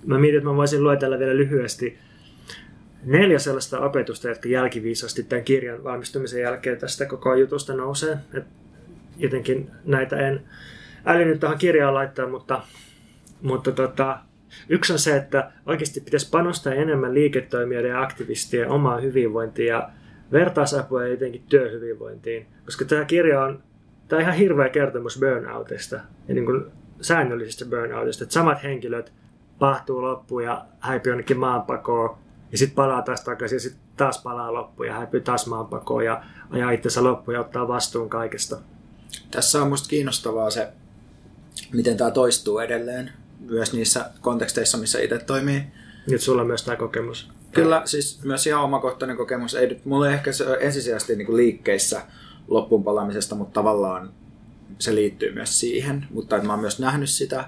[0.07, 1.99] Mä mietin, että mä voisin luetella vielä lyhyesti
[3.05, 8.19] neljä sellaista opetusta, jotka jälkiviisasti tämän kirjan valmistumisen jälkeen tästä koko jutusta nousee.
[8.35, 8.45] Et
[9.17, 10.43] jotenkin näitä en
[11.07, 12.63] älynyt tähän kirjaan laittaa, mutta,
[13.43, 14.19] mutta tota,
[14.69, 19.91] yksi on se, että oikeasti pitäisi panostaa enemmän liiketoimijoiden ja aktivistien omaa hyvinvointiin ja
[20.33, 22.47] vertaisapua ja jotenkin työhyvinvointiin.
[22.65, 23.63] Koska tämä kirja on,
[24.09, 25.97] tämä on ihan hirveä kertomus burnoutista
[26.29, 26.65] ja niin kuin
[27.01, 28.25] säännöllisestä burnoutista.
[28.25, 29.13] Että samat henkilöt
[29.59, 32.19] pahtuu loppuun ja häipii jonnekin maanpakoon
[32.53, 36.25] ja sitten palaa taas takaisin ja sitten taas palaa loppuun ja häipyy taas maanpakoon ja
[36.51, 38.59] ajaa itsensä loppuun ja ottaa vastuun kaikesta.
[39.31, 40.69] Tässä on musta kiinnostavaa se,
[41.73, 45.63] miten tämä toistuu edelleen myös niissä konteksteissa, missä itse toimii.
[46.07, 47.31] Nyt sulla on myös tämä kokemus.
[47.53, 49.55] Kyllä, siis myös ihan omakohtainen kokemus.
[49.55, 52.03] Ei, mulla ei ehkä se ensisijaisesti niin liikkeissä
[52.49, 54.11] loppuun palaamisesta, mutta tavallaan
[54.79, 56.07] se liittyy myös siihen.
[56.11, 57.45] Mutta että mä oon myös nähnyt sitä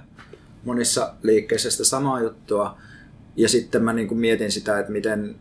[0.64, 2.78] monissa liikkeissä sitä samaa juttua.
[3.36, 5.36] Ja sitten mä niin kuin mietin sitä, että miten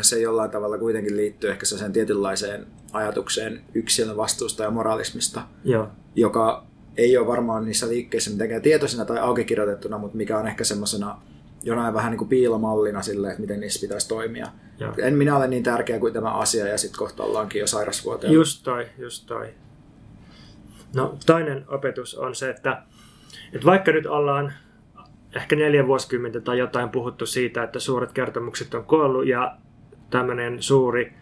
[0.00, 5.88] se jollain tavalla kuitenkin liittyy ehkä sen tietynlaiseen ajatukseen yksilön vastuusta ja moraalismista, Joo.
[6.16, 10.64] joka ei ole varmaan niissä liikkeissä mitenkään tietoisena tai auki kirjoitettuna, mutta mikä on ehkä
[10.64, 11.22] semmoisena
[11.64, 14.46] jonain vähän niin kuin piilomallina sille, että miten niissä pitäisi toimia.
[14.78, 14.92] Joo.
[14.98, 18.32] En minä ole niin tärkeä kuin tämä asia ja sitten kohta ollaankin jo sairasvuoteen.
[18.32, 19.48] Just toi, just toi.
[20.94, 22.82] No toinen opetus on se, että,
[23.52, 24.52] että vaikka nyt ollaan
[25.36, 29.56] ehkä neljä vuosikymmentä tai jotain puhuttu siitä, että suuret kertomukset on kuollut ja
[30.10, 31.12] tämmöinen suuri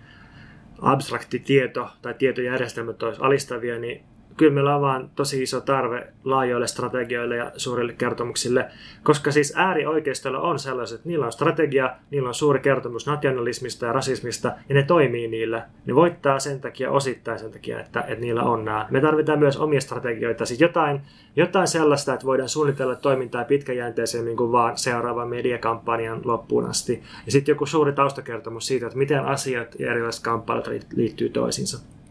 [0.78, 4.04] abstrakti tieto tai tietojärjestelmät olisi alistavia, niin
[4.36, 8.68] kyllä meillä on vaan tosi iso tarve laajoille strategioille ja suurille kertomuksille,
[9.02, 14.52] koska siis äärioikeistolla on sellaiset, niillä on strategia, niillä on suuri kertomus nationalismista ja rasismista,
[14.68, 15.66] ja ne toimii niillä.
[15.86, 18.86] Ne voittaa sen takia osittain sen takia, että, että niillä on nämä.
[18.90, 21.00] Me tarvitaan myös omia strategioita, siis jotain,
[21.36, 27.02] jotain sellaista, että voidaan suunnitella toimintaa pitkäjänteisemmin kuin vaan seuraavan mediakampanjan loppuun asti.
[27.26, 32.01] Ja sitten joku suuri taustakertomus siitä, että miten asiat ja erilaiset kamppailut liittyy toisiinsa.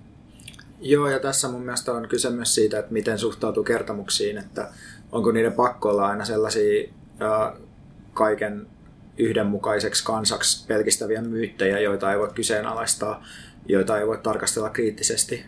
[0.82, 4.70] Joo, ja tässä mun mielestä on kyse myös siitä, että miten suhtautuu kertomuksiin, että
[5.12, 6.90] onko niiden pakko olla aina sellaisia
[7.20, 7.56] ää,
[8.14, 8.68] kaiken
[9.18, 13.24] yhdenmukaiseksi kansaksi pelkistäviä myyttejä, joita ei voi kyseenalaistaa,
[13.66, 15.46] joita ei voi tarkastella kriittisesti.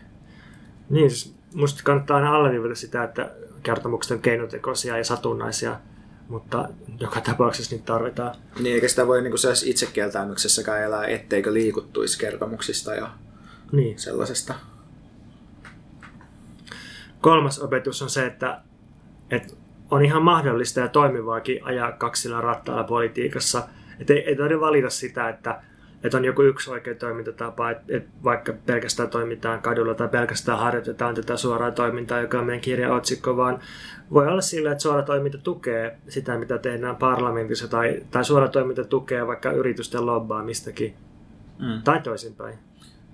[0.90, 3.30] Niin, siis musta kannattaa aina alleviivata sitä, että
[3.62, 5.80] kertomukset on keinotekoisia ja satunnaisia,
[6.28, 6.68] mutta
[7.00, 8.34] joka tapauksessa niitä tarvitaan.
[8.60, 13.10] Niin, eikä sitä voi niin itsekieltäymyksessäkään elää, etteikö liikuttuisi kertomuksista ja
[13.72, 13.98] niin.
[13.98, 14.54] sellaisesta.
[17.24, 18.60] Kolmas opetus on se, että,
[19.30, 19.54] että
[19.90, 23.62] on ihan mahdollista ja toimivaakin ajaa kaksilla rattailla politiikassa.
[24.00, 25.60] Että ei, ei tarvitse valita sitä, että,
[26.02, 31.14] että on joku yksi oikea toimintatapa, että, että vaikka pelkästään toimitaan kadulla tai pelkästään harjoitetaan
[31.14, 33.58] tätä suoraa toimintaa, joka on meidän kirjan otsikko, vaan
[34.12, 38.84] voi olla sillä, että suora toiminta tukee sitä, mitä tehdään parlamentissa, tai, tai suora toiminta
[38.84, 40.94] tukee vaikka yritysten lobbaamistakin.
[41.58, 41.82] Mm.
[41.84, 42.58] Tai toisinpäin.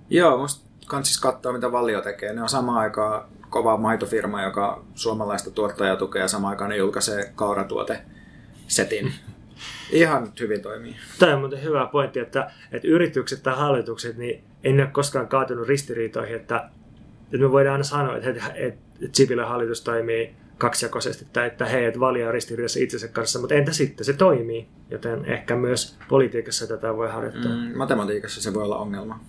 [0.09, 2.33] Joo, musta kansis katsoa, mitä Valio tekee.
[2.33, 7.33] Ne on samaan aikaan kova maitofirma, joka suomalaista tuottajaa tukee ja samaan aikaan ne julkaisee
[7.35, 8.01] kauratuote
[8.67, 9.13] setin.
[9.91, 10.97] Ihan hyvin toimii.
[11.19, 15.29] Tämä on muuten hyvä pointti, että, että yritykset tai hallitukset, niin ei ne ole koskaan
[15.29, 16.71] kaatunut ristiriitoihin, että,
[17.25, 21.85] että me voidaan aina sanoa, että, että, että Sipilän hallitus toimii kaksijakoisesti tai että hei,
[21.85, 26.67] että valia on ristiriidassa itsensä kanssa, mutta entä sitten se toimii, joten ehkä myös politiikassa
[26.67, 27.53] tätä voi harjoittaa.
[27.53, 29.21] Mm, matematiikassa se voi olla ongelma.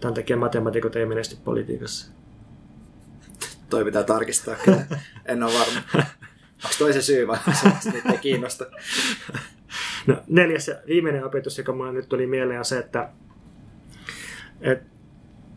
[0.00, 2.12] Tämän takia matemaatikot ei menesty politiikassa.
[3.72, 4.84] Toi pitää tarkistaa kyllä.
[5.26, 5.80] En ole varma.
[6.64, 7.38] Onko toi se syy vai
[7.80, 8.66] se ei kiinnosta?
[10.06, 13.08] No, neljäs ja viimeinen opetus, joka mulle nyt tuli mieleen, on se, että,
[14.60, 14.90] että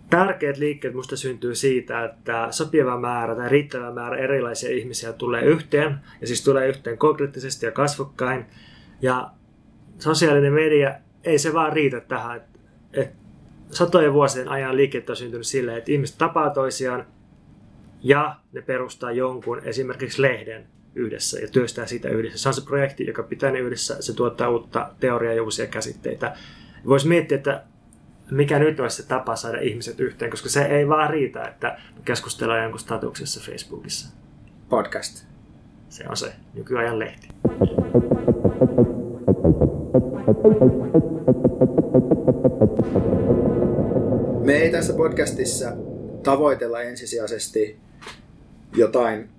[0.09, 5.99] tärkeät liikkeet musta syntyy siitä, että sopiva määrä tai riittävä määrä erilaisia ihmisiä tulee yhteen,
[6.21, 8.45] ja siis tulee yhteen konkreettisesti ja kasvokkain.
[9.01, 9.31] Ja
[9.99, 12.37] sosiaalinen media, ei se vaan riitä tähän.
[12.37, 12.59] Että
[12.93, 13.13] et
[13.71, 17.14] satojen vuosien ajan liikkeet on syntynyt silleen, että ihmiset tapaa toisiaan
[18.05, 22.37] ja ne perustaa jonkun, esimerkiksi lehden, yhdessä ja työstää sitä yhdessä.
[22.37, 26.37] Se on se projekti, joka pitää ne yhdessä, se tuottaa uutta teoriaa ja uusia käsitteitä.
[26.87, 27.63] Voisi miettiä, että
[28.31, 32.61] mikä nyt olisi se tapa saada ihmiset yhteen, koska se ei vaan riitä, että keskustellaan
[32.61, 34.15] jonkun statuksessa Facebookissa.
[34.69, 35.25] Podcast.
[35.89, 37.27] Se on se nykyajan lehti.
[44.45, 45.71] Me ei tässä podcastissa
[46.23, 47.84] tavoitella ensisijaisesti
[48.75, 49.29] jotain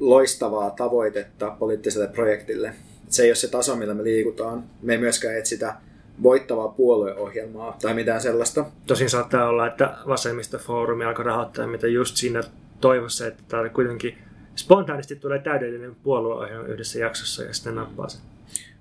[0.00, 2.74] loistavaa tavoitetta poliittiselle projektille.
[3.08, 4.64] Se ei ole se taso, millä me liikutaan.
[4.82, 5.74] Me ei myöskään etsitä
[6.22, 8.64] voittavaa puolueohjelmaa tai mitään sellaista.
[8.86, 12.40] Tosin saattaa olla, että vasemmistofoorumi alkoi rahoittaa mitä just siinä
[12.80, 14.18] toivossa, että tämä kuitenkin
[14.56, 18.20] spontaanisti tulee täydellinen puolueohjelma yhdessä jaksossa ja sitten nappaa sen.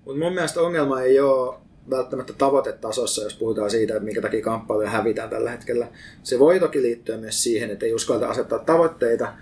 [0.05, 1.55] Mutta mun mielestä ongelma ei ole
[1.89, 5.87] välttämättä tavoitetasossa, jos puhutaan siitä, että minkä takia kamppailuja hävitään tällä hetkellä.
[6.23, 9.33] Se voi toki liittyä myös siihen, että ei uskalleta asettaa tavoitteita,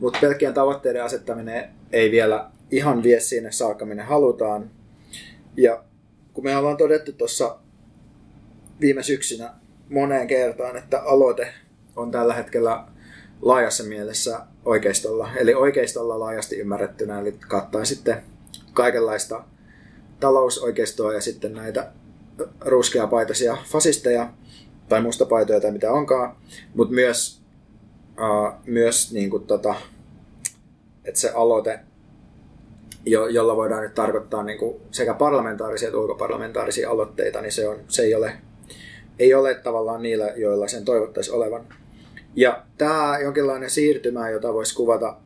[0.00, 4.70] mutta pelkkien tavoitteiden asettaminen ei vielä ihan vie sinne saakka, minne halutaan.
[5.56, 5.84] Ja
[6.32, 7.58] kun me ollaan todettu tuossa
[8.80, 9.54] viime syksynä
[9.88, 11.52] moneen kertaan, että aloite
[11.96, 12.84] on tällä hetkellä
[13.42, 18.22] laajassa mielessä oikeistolla, eli oikeistolla laajasti ymmärrettynä, eli kattaa sitten
[18.72, 19.44] kaikenlaista
[20.20, 21.92] talousoikeistoa ja sitten näitä
[22.60, 24.32] ruskeapaitaisia fasisteja
[24.88, 26.36] tai mustapaitoja tai mitä onkaan,
[26.74, 27.39] mutta myös,
[28.20, 29.74] uh, myös niin kuin tota,
[31.04, 31.80] että se aloite
[33.06, 37.76] jo, jolla voidaan nyt tarkoittaa niin kuin sekä parlamentaarisia että ulkoparlamentaarisia aloitteita, niin se, on,
[37.88, 38.32] se ei, ole,
[39.18, 41.64] ei ole tavallaan niillä, joilla sen toivottaisi olevan.
[42.36, 45.16] Ja tämä jonkinlainen siirtymä, jota voisi kuvata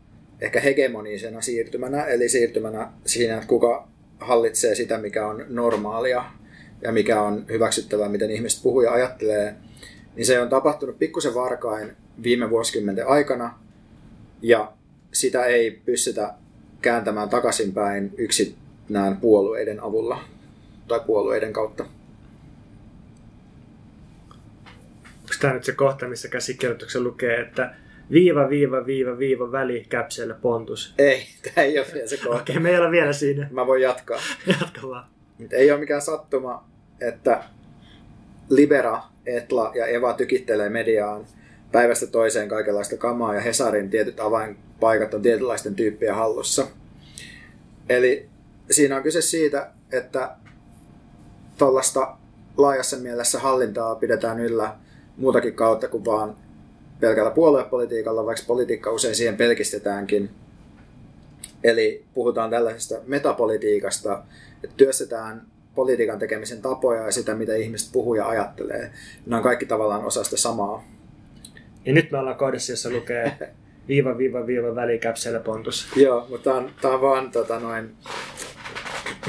[0.40, 6.24] ehkä hegemonisena siirtymänä, eli siirtymänä siinä, että kuka hallitsee sitä, mikä on normaalia
[6.82, 9.54] ja mikä on hyväksyttävää, miten ihmiset puhuu ja ajattelee,
[10.16, 13.58] niin se on tapahtunut pikkusen varkain viime vuosikymmenten aikana,
[14.42, 14.72] ja
[15.12, 16.34] sitä ei pystytä
[16.82, 20.24] kääntämään takaisinpäin yksinään puolueiden avulla
[20.88, 21.84] tai puolueiden kautta.
[25.20, 27.74] Onko tämä nyt se kohta, missä käsikirjoituksen lukee, että
[28.10, 30.94] viiva, viiva, viiva, viiva, väli, käpseellä, pontus?
[30.98, 32.42] Ei, tämä ei ole vielä se kohta.
[32.42, 33.48] Okei, okay, me ei ole vielä siinä.
[33.50, 34.18] Mä voin jatkaa.
[34.60, 35.04] Jatka vaan.
[35.50, 36.68] Ei ole mikään sattuma,
[37.00, 37.44] että
[38.50, 41.26] Libera, Etla ja Eva tykittelee mediaan
[41.74, 46.66] päivästä toiseen kaikenlaista kamaa ja Hesarin tietyt avainpaikat on tietynlaisten tyyppien hallussa.
[47.88, 48.28] Eli
[48.70, 50.36] siinä on kyse siitä, että
[51.58, 52.16] tuollaista
[52.56, 54.76] laajassa mielessä hallintaa pidetään yllä
[55.16, 56.36] muutakin kautta kuin vaan
[57.00, 60.30] pelkällä puoluepolitiikalla, vaikka politiikka usein siihen pelkistetäänkin.
[61.64, 64.24] Eli puhutaan tällaisesta metapolitiikasta,
[64.64, 68.92] että työstetään politiikan tekemisen tapoja ja sitä, mitä ihmiset puhuu ja ajattelee.
[69.26, 70.93] Ne on kaikki tavallaan osa sitä samaa.
[71.84, 73.38] Ja nyt me ollaan kohdassa, jossa lukee
[73.88, 75.88] viiva, viiva, viiva, välikäpsellä pontus.
[75.96, 77.94] Joo, mutta tämä on, tämä on vaan tota, noin,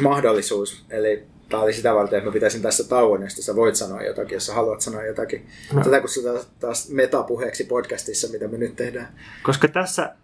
[0.01, 0.85] mahdollisuus.
[0.89, 4.35] Eli tämä oli sitä varten, että mä pitäisin tässä tauon, josta sä voit sanoa jotakin,
[4.35, 5.45] jos sä haluat sanoa jotakin.
[5.73, 5.83] No.
[5.83, 9.07] Tätä kutsutaan taas metapuheeksi podcastissa, mitä me nyt tehdään.
[9.43, 10.15] Koska tässä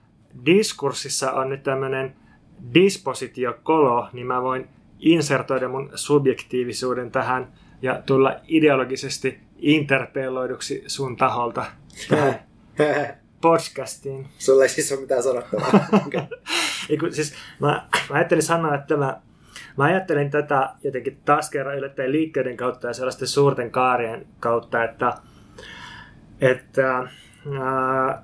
[0.46, 2.16] diskurssissa on nyt tämmöinen
[2.74, 4.68] dispositiokolo, niin mä voin
[5.00, 11.66] insertoida mun subjektiivisuuden tähän ja tulla ideologisesti interpelloiduksi sun taholta
[13.42, 14.28] podcastiin.
[14.38, 15.70] Sulla ei siis ole mitään sanottavaa.
[16.08, 16.22] okay.
[17.12, 19.22] siis, mä, mä ajattelin sanoa, että mä,
[19.78, 25.14] mä ajattelin tätä jotenkin taas kerran yllättäen liikkeiden kautta ja sellaisten suurten kaarien kautta, että,
[26.42, 27.08] että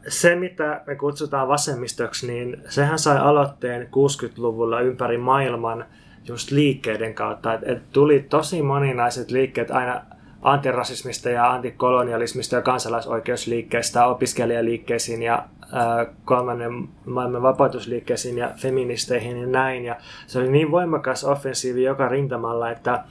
[0.08, 5.86] se, mitä me kutsutaan vasemmistoksi, niin sehän sai aloitteen 60-luvulla ympäri maailman
[6.28, 7.54] just liikkeiden kautta.
[7.54, 10.02] Et, et tuli tosi moninaiset liikkeet aina
[10.48, 15.46] antirasismista ja antikolonialismista ja kansalaisoikeusliikkeestä opiskelijaliikkeisiin ja
[16.26, 19.86] kolmannen maailman vapautusliikkeisiin ja feministeihin ja näin.
[19.86, 19.96] Ja
[20.28, 23.04] se oli niin voimakas offensiivi joka rintamalla, että,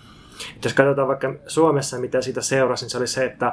[0.54, 3.52] että jos katsotaan vaikka Suomessa, mitä siitä seurasi, niin se oli se, että,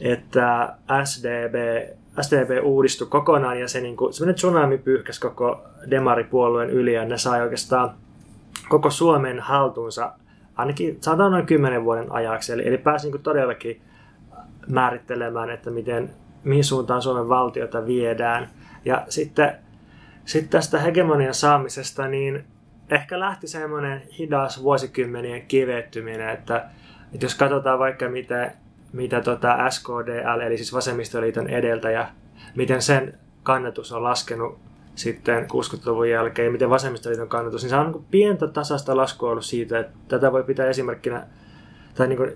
[0.00, 1.54] että SDB,
[2.20, 7.18] SDB uudistui kokonaan ja se niin kuin, semmoinen tsunami pyyhkäsi koko demaripuolueen yli ja ne
[7.18, 7.94] sai oikeastaan
[8.68, 10.12] koko Suomen haltuunsa
[10.56, 12.52] ainakin sanotaan noin kymmenen vuoden ajaksi.
[12.52, 13.82] Eli, eli pääsi niin todellakin
[14.68, 16.10] määrittelemään, että miten,
[16.44, 18.48] mihin suuntaan Suomen valtiota viedään.
[18.84, 19.56] Ja sitten,
[20.24, 22.44] sitten tästä hegemonian saamisesta, niin
[22.90, 26.66] ehkä lähti semmoinen hidas vuosikymmenien kivettyminen, että,
[27.14, 28.52] että jos katsotaan vaikka mitä,
[28.92, 32.08] mitä tota SKDL, eli siis Vasemmistoliiton edeltäjä,
[32.54, 34.69] miten sen kannatus on laskenut
[35.00, 39.44] sitten 60-luvun jälkeen ja miten vasemmistoliiton kannatus, niin se on niin pientä tasaista laskua ollut
[39.44, 41.26] siitä, että tätä voi pitää esimerkkinä
[41.94, 42.32] tai niin kuin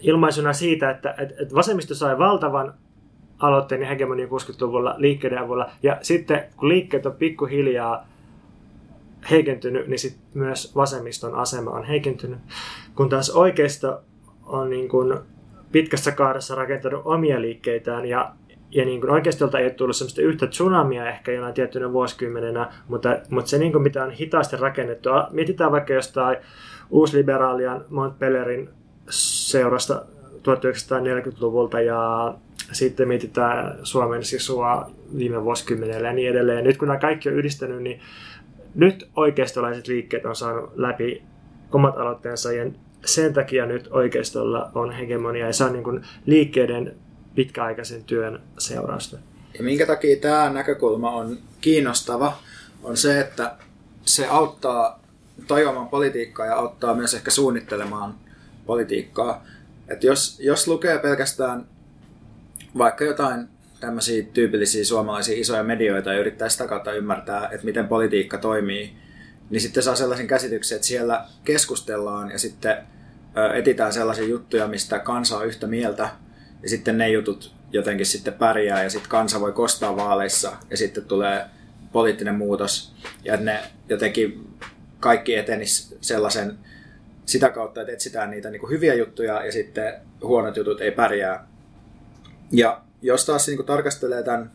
[0.00, 2.74] ilmaisuna siitä, että, että vasemmisto sai valtavan
[3.38, 8.06] aloitteen ja hegemonian 60-luvulla liikkeiden avulla ja sitten kun liikkeet on pikkuhiljaa
[9.30, 12.38] heikentynyt, niin sitten myös vasemmiston asema on heikentynyt.
[12.94, 14.00] Kun taas oikeisto
[14.46, 15.18] on niin kuin
[15.72, 18.32] pitkässä kaaressa rakentanut omia liikkeitään ja
[18.72, 23.18] ja niin kuin oikeastaan ei ole tullut sellaista yhtä tsunamia ehkä jonain tiettynä vuosikymmenenä, mutta,
[23.30, 26.36] mutta se niin kuin mitä on hitaasti rakennettu, mietitään vaikka jostain
[26.90, 28.68] uusliberaalien Montpellerin
[29.10, 30.02] seurasta
[30.38, 32.34] 1940-luvulta ja
[32.72, 36.64] sitten mietitään Suomen sisua viime vuosikymmenellä ja niin edelleen.
[36.64, 38.00] Nyt kun nämä kaikki on yhdistänyt, niin
[38.74, 41.22] nyt oikeistolaiset liikkeet on saanut läpi
[41.72, 42.70] omat aloitteensa ja
[43.04, 46.96] sen takia nyt oikeistolla on hegemonia ja se on niin kuin liikkeiden
[47.34, 49.18] pitkäaikaisen työn seurausta.
[49.58, 52.38] Ja minkä takia tämä näkökulma on kiinnostava,
[52.82, 53.56] on se, että
[54.04, 55.02] se auttaa
[55.48, 58.14] tajuamaan politiikkaa ja auttaa myös ehkä suunnittelemaan
[58.66, 59.44] politiikkaa.
[59.88, 61.66] Et jos, jos lukee pelkästään
[62.78, 63.48] vaikka jotain
[63.80, 68.92] tämmöisiä tyypillisiä suomalaisia isoja medioita ja yrittää sitä kautta ymmärtää, että miten politiikka toimii,
[69.50, 72.76] niin sitten saa sellaisen käsityksen, että siellä keskustellaan ja sitten
[73.54, 76.08] etitään sellaisia juttuja, mistä kansa on yhtä mieltä,
[76.62, 81.04] ja sitten ne jutut jotenkin sitten pärjää ja sitten kansa voi kostaa vaaleissa ja sitten
[81.04, 81.44] tulee
[81.92, 82.94] poliittinen muutos
[83.24, 84.48] ja ne jotenkin
[85.00, 86.58] kaikki etenis sellaisen
[87.26, 91.46] sitä kautta, että etsitään niitä niin kuin hyviä juttuja ja sitten huonot jutut ei pärjää.
[92.52, 94.50] Ja jos taas niin kuin tarkastelee tämän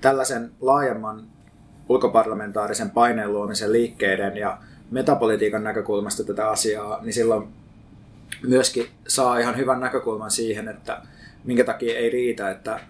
[0.00, 1.26] tällaisen laajemman
[1.88, 4.58] ulkoparlamentaarisen paineen luomisen liikkeiden ja
[4.90, 7.48] metapolitiikan näkökulmasta tätä asiaa, niin silloin
[8.42, 11.02] myöskin saa ihan hyvän näkökulman siihen, että
[11.48, 12.80] minkä takia ei riitä, että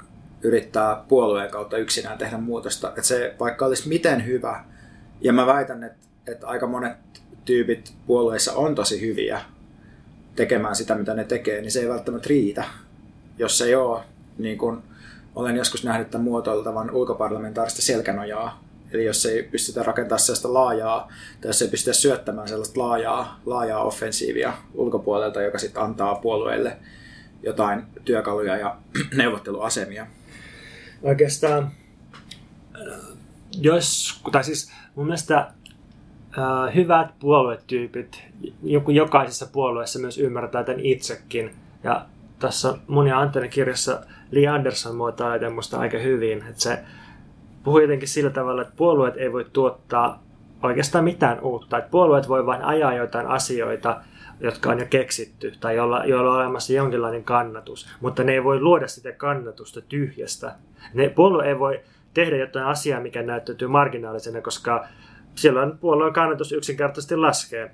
[0.42, 2.88] yrittää puolueen kautta yksinään tehdä muutosta.
[2.88, 4.64] Että se vaikka olisi miten hyvä,
[5.20, 6.96] ja mä väitän, että, että aika monet
[7.44, 9.40] tyypit puolueissa on tosi hyviä
[10.36, 12.64] tekemään sitä, mitä ne tekee, niin se ei välttämättä riitä,
[13.38, 14.00] jos ei ole,
[14.38, 14.78] niin kuin
[15.34, 18.64] olen joskus nähnyt tämän muotoiltavan ulkoparlamentaarista selkänojaa.
[18.92, 23.84] Eli jos ei pystytä rakentamaan sellaista laajaa, tai jos ei pystytä syöttämään sellaista laajaa, laajaa
[23.84, 26.76] offensiivia ulkopuolelta, joka sitten antaa puolueelle
[27.42, 28.76] jotain työkaluja ja
[29.16, 30.06] neuvotteluasemia?
[31.02, 31.70] Oikeastaan,
[32.74, 32.98] äh,
[33.60, 38.22] jos, tai siis mun mielestä äh, hyvät puoluetyypit,
[38.62, 41.54] joku jokaisessa puolueessa myös ymmärtää tämän itsekin.
[41.84, 42.06] Ja
[42.38, 46.78] tässä mun ja Antonin kirjassa Lee Anderson muotoilee musta aika hyvin, että se
[47.64, 50.22] puhuu jotenkin sillä tavalla, että puolueet ei voi tuottaa
[50.62, 51.78] oikeastaan mitään uutta.
[51.78, 54.00] Että puolueet voi vain ajaa jotain asioita,
[54.40, 58.60] jotka on jo keksitty tai joilla, joilla on olemassa jonkinlainen kannatus, mutta ne ei voi
[58.60, 60.54] luoda sitä kannatusta tyhjästä.
[60.94, 61.80] Ne, puolue ei voi
[62.14, 64.86] tehdä jotain asiaa, mikä näyttäytyy marginaalisena, koska
[65.34, 67.70] silloin puolueen kannatus yksinkertaisesti laskee.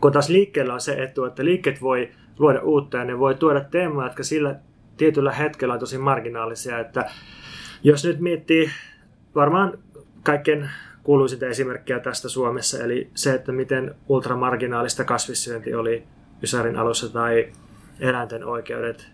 [0.00, 3.64] Kun taas liikkeellä on se etu, että liikkeet voi luoda uutta ja ne voi tuoda
[3.64, 4.54] teemoja, jotka sillä
[4.96, 6.78] tietyllä hetkellä on tosi marginaalisia.
[6.78, 7.10] Että
[7.82, 8.70] jos nyt miettii
[9.34, 9.78] varmaan
[10.22, 10.70] kaikkein
[11.02, 16.04] kuuluisinta esimerkkiä tästä Suomessa, eli se, että miten ultramarginaalista kasvissyönti oli
[16.42, 17.52] Ysärin alussa tai
[18.00, 19.06] eläinten oikeudet.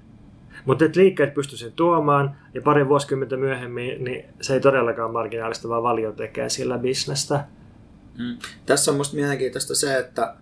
[0.65, 5.69] Mutta että liikkeet pystyi sen tuomaan, ja pari vuosikymmentä myöhemmin niin se ei todellakaan marginaalista,
[5.69, 7.45] vaan valio tekee sillä bisnestä.
[8.19, 8.39] Mm.
[8.67, 10.35] Tässä on minusta mielenkiintoista se, että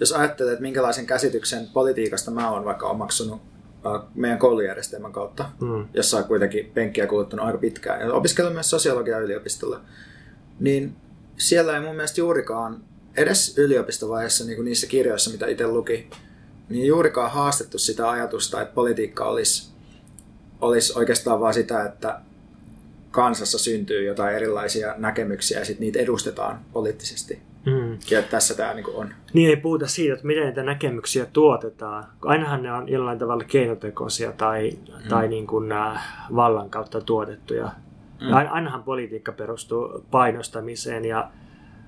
[0.00, 3.42] jos ajattelee, että minkälaisen käsityksen politiikasta mä oon vaikka omaksunut
[3.86, 5.88] äh, meidän koulujärjestelmän kautta, mm.
[5.94, 9.80] jossa on kuitenkin penkkiä kuluttanut aika pitkään, ja opiskellut myös sosiologia yliopistolla,
[10.60, 10.96] niin
[11.36, 12.84] siellä ei mun mielestä juurikaan,
[13.16, 16.10] edes yliopistovaiheessa niin kuin niissä kirjoissa, mitä itse luki,
[16.68, 19.72] niin juurikaan haastettu sitä ajatusta, että politiikka olisi,
[20.60, 22.20] olisi oikeastaan vaan sitä, että
[23.10, 27.38] kansassa syntyy jotain erilaisia näkemyksiä ja sitten niitä edustetaan poliittisesti.
[27.66, 27.98] Mm.
[28.10, 29.14] Ja tässä tämä niin on.
[29.32, 32.04] Niin ei puhuta siitä, että miten niitä näkemyksiä tuotetaan.
[32.22, 35.08] Ainahan ne on jollain tavalla keinotekoisia tai, mm.
[35.08, 35.72] tai niin kuin,
[36.36, 37.70] vallan kautta tuotettuja.
[38.20, 38.32] Mm.
[38.50, 41.30] Ainahan politiikka perustuu painostamiseen ja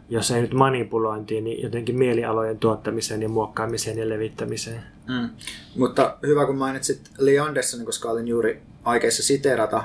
[0.09, 4.83] jos ei nyt manipulointiin, niin jotenkin mielialojen tuottamiseen ja muokkaamiseen ja levittämiseen.
[5.09, 5.29] Mm.
[5.77, 9.85] Mutta hyvä kun mainitsit Lee Andersonin, koska olin juuri aikeissa siterata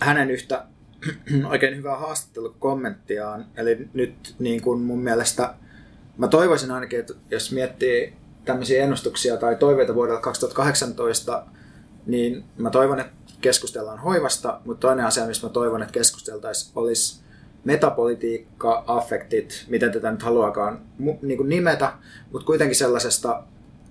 [0.00, 0.64] hänen yhtä
[1.50, 3.46] oikein hyvää haastattelukommenttiaan.
[3.56, 5.54] Eli nyt niin kuin mun mielestä,
[6.18, 11.46] mä toivoisin ainakin, että jos miettii tämmöisiä ennustuksia tai toiveita vuodelta 2018,
[12.06, 17.20] niin mä toivon, että keskustellaan hoivasta, mutta toinen asia, missä mä toivon, että keskusteltaisiin, olisi
[17.64, 20.80] metapolitiikka, affektit, miten tätä nyt haluakaan
[21.22, 21.92] niin nimetä,
[22.32, 23.42] mutta kuitenkin sellaisesta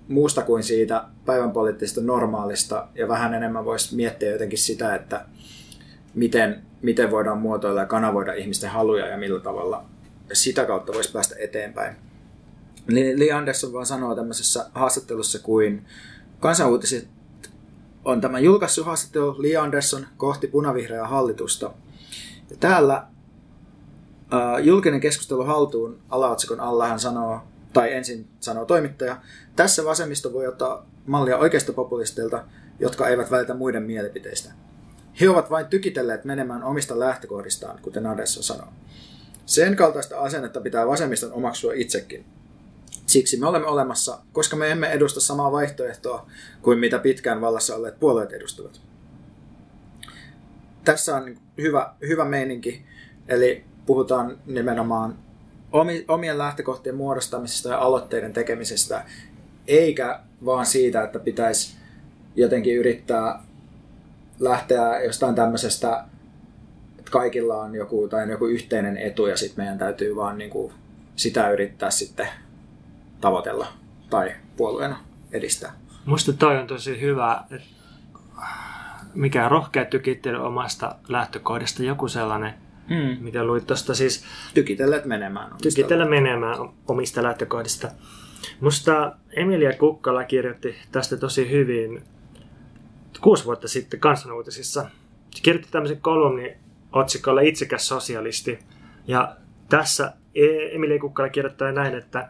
[0.08, 5.24] muusta kuin siitä päivän poliittisesta normaalista ja vähän enemmän voisi miettiä jotenkin sitä, että
[6.14, 9.84] miten, miten voidaan muotoilla ja kanavoida ihmisten haluja ja millä tavalla
[10.32, 11.96] sitä kautta voisi päästä eteenpäin.
[13.16, 15.86] Lee Anderson vaan sanoo tämmöisessä haastattelussa kuin
[16.40, 17.08] kansanuutiset
[18.08, 21.70] on tämä julkaissut haastattelu Lee Anderson kohti punavihreää hallitusta.
[22.50, 23.06] Ja täällä
[24.32, 27.40] uh, julkinen keskustelu haltuun alaotsikon alla hän sanoo,
[27.72, 29.16] tai ensin sanoo toimittaja,
[29.56, 32.44] tässä vasemmisto voi ottaa mallia oikeista populisteilta,
[32.78, 34.52] jotka eivät välitä muiden mielipiteistä.
[35.20, 38.68] He ovat vain tykitelleet menemään omista lähtökohdistaan, kuten Adessa sanoo.
[39.46, 42.24] Sen kaltaista asennetta pitää vasemmiston omaksua itsekin.
[43.06, 46.26] Siksi me olemme olemassa, koska me emme edusta samaa vaihtoehtoa
[46.62, 48.80] kuin mitä pitkään vallassa olleet puolueet edustavat.
[50.84, 52.86] Tässä on niin hyvä, hyvä meininki,
[53.28, 55.18] eli puhutaan nimenomaan
[56.08, 59.04] omien lähtökohtien muodostamisesta ja aloitteiden tekemisestä,
[59.66, 61.76] eikä vaan siitä, että pitäisi
[62.36, 63.42] jotenkin yrittää
[64.40, 66.04] lähteä jostain tämmöisestä,
[66.98, 70.72] että kaikilla on joku, tai joku yhteinen etu ja sitten meidän täytyy vaan niin kuin
[71.16, 72.28] sitä yrittää sitten
[73.20, 73.66] tavoitella
[74.10, 74.96] tai puolueena
[75.32, 75.72] edistää.
[76.04, 77.68] Musta toi on tosi hyvä, että
[79.14, 82.54] mikä rohkea tykittely omasta lähtökohdasta, joku sellainen,
[82.88, 83.24] hmm.
[83.24, 84.24] mitä luit tuosta siis...
[84.54, 85.50] Tykitellet menemään.
[85.62, 86.56] Tykitellä menemään
[86.88, 87.90] omista lähtökohdista.
[88.60, 92.02] Musta Emilia Kukkala kirjoitti tästä tosi hyvin
[93.20, 94.86] kuusi vuotta sitten kansanuutisissa.
[95.34, 96.56] Se kirjoitti tämmöisen kolumni
[96.92, 98.58] otsikolla Itsekäs sosialisti.
[99.06, 99.36] Ja
[99.68, 102.28] tässä e- Emilia Kukkala kirjoittaa näin, että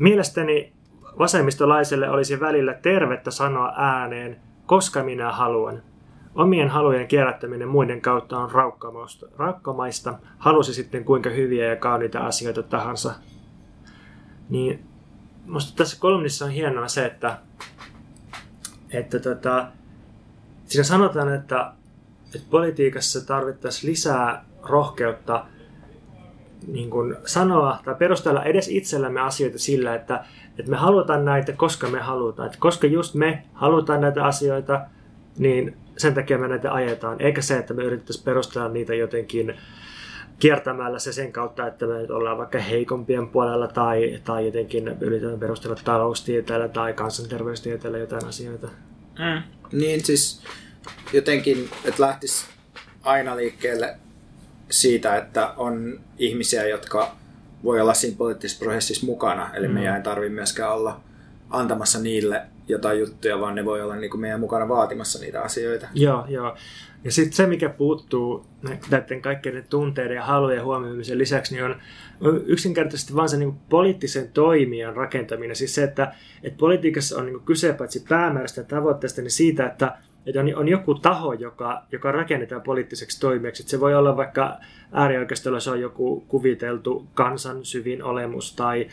[0.00, 0.72] mielestäni
[1.18, 5.82] vasemmistolaiselle olisi välillä tervettä sanoa ääneen, koska minä haluan.
[6.34, 8.50] Omien halujen kierrättäminen muiden kautta on
[9.38, 13.14] raukkamaista, halusi sitten kuinka hyviä ja kauniita asioita tahansa.
[14.48, 14.86] Niin
[15.46, 17.38] musta tässä kolumnissa on hienoa se, että
[18.92, 19.66] että tota,
[20.66, 21.72] siinä sanotaan, että,
[22.34, 25.46] että politiikassa tarvittaisiin lisää rohkeutta
[26.66, 30.24] niin kuin sanoa tai perustella edes itsellämme asioita sillä, että,
[30.58, 32.46] että me halutaan näitä, koska me halutaan.
[32.46, 34.80] Että koska just me halutaan näitä asioita,
[35.38, 37.16] niin sen takia me näitä ajetaan.
[37.20, 39.54] Eikä se, että me yritettäisiin perustella niitä jotenkin
[40.38, 45.40] kiertämällä se sen kautta, että me nyt ollaan vaikka heikompien puolella tai, tai jotenkin yritetään
[45.40, 48.66] perustella taloustieteellä tai kansanterveystieteellä jotain asioita.
[49.18, 49.42] Mm.
[49.72, 50.42] Niin siis
[51.12, 52.46] jotenkin, että lähtisi
[53.02, 53.96] aina liikkeelle
[54.70, 57.16] siitä, että on ihmisiä, jotka
[57.64, 59.50] voi olla siinä poliittisessa prosessissa mukana.
[59.54, 59.74] Eli mm.
[59.74, 61.00] meidän ei tarvitse myöskään olla
[61.50, 65.86] antamassa niille jotain juttuja, vaan ne voi olla niin kuin meidän mukana vaatimassa niitä asioita.
[65.94, 66.56] Joo, joo.
[67.04, 68.46] Ja sitten se, mikä puuttuu
[68.90, 71.76] näiden kaikkien tunteiden ja halujen huomioimisen lisäksi, niin on
[72.46, 75.56] yksinkertaisesti vain se niin poliittisen toimijan rakentaminen.
[75.56, 79.98] Siis se, että, että politiikassa on niin kyse paitsi päämäärästä ja tavoitteesta, niin siitä, että,
[80.26, 83.62] että on, on joku taho, joka, joka rakennetaan poliittiseksi toimijaksi.
[83.62, 84.56] Että se voi olla vaikka
[84.92, 88.88] äärioikeistolla se on joku kuviteltu kansan syvin olemus tai,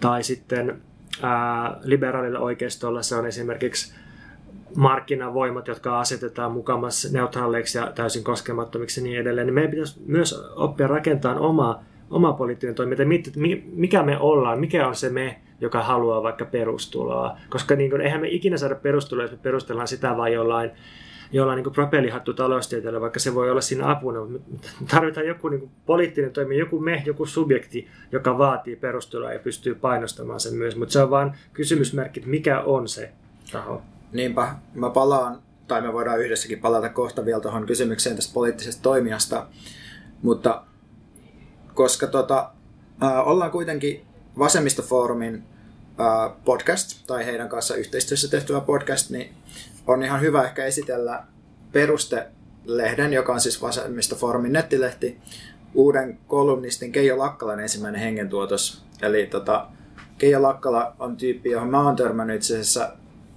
[0.00, 0.80] tai sitten
[1.22, 3.94] ää, liberaalilla oikeistolla se on esimerkiksi
[4.76, 10.44] markkinavoimat, jotka asetetaan mukamassa neutraaleiksi ja täysin koskemattomiksi ja niin edelleen, niin meidän pitäisi myös
[10.56, 13.02] oppia rakentamaan oma, oma poliittinen toiminta,
[13.72, 17.36] mikä me ollaan, mikä on se me, joka haluaa vaikka perustuloa.
[17.48, 20.70] Koska niin kuin, eihän me ikinä saada perustuloa, jos me perustellaan sitä vain jollain,
[21.32, 24.24] jollain niin propellihattu taloustieteellä, vaikka se voi olla siinä apuna.
[24.24, 29.38] Mutta tarvitaan joku niin kuin poliittinen toimi, joku me, joku subjekti, joka vaatii perustuloa ja
[29.38, 30.76] pystyy painostamaan sen myös.
[30.76, 33.12] Mutta se on vain kysymysmerkki, että mikä on se
[33.52, 33.82] taho.
[34.12, 35.38] Niinpä, mä palaan,
[35.68, 39.46] tai me voidaan yhdessäkin palata kohta vielä tuohon kysymykseen tästä poliittisesta toimijasta,
[40.22, 40.62] mutta
[41.74, 42.50] koska tota,
[43.24, 44.04] ollaan kuitenkin
[44.38, 45.42] Vasemmistofoorumin
[46.44, 49.34] podcast, tai heidän kanssa yhteistyössä tehtyä podcast, niin
[49.86, 51.22] on ihan hyvä ehkä esitellä
[51.72, 55.18] perustelehden, joka on siis Vasemmistofoorumin nettilehti,
[55.74, 58.84] uuden kolumnistin Keijo Lakkalan ensimmäinen hengentuotos.
[59.02, 59.66] Eli tota,
[60.18, 62.92] Keijo Lakkala on tyyppi, johon mä oon törmännyt itse asiassa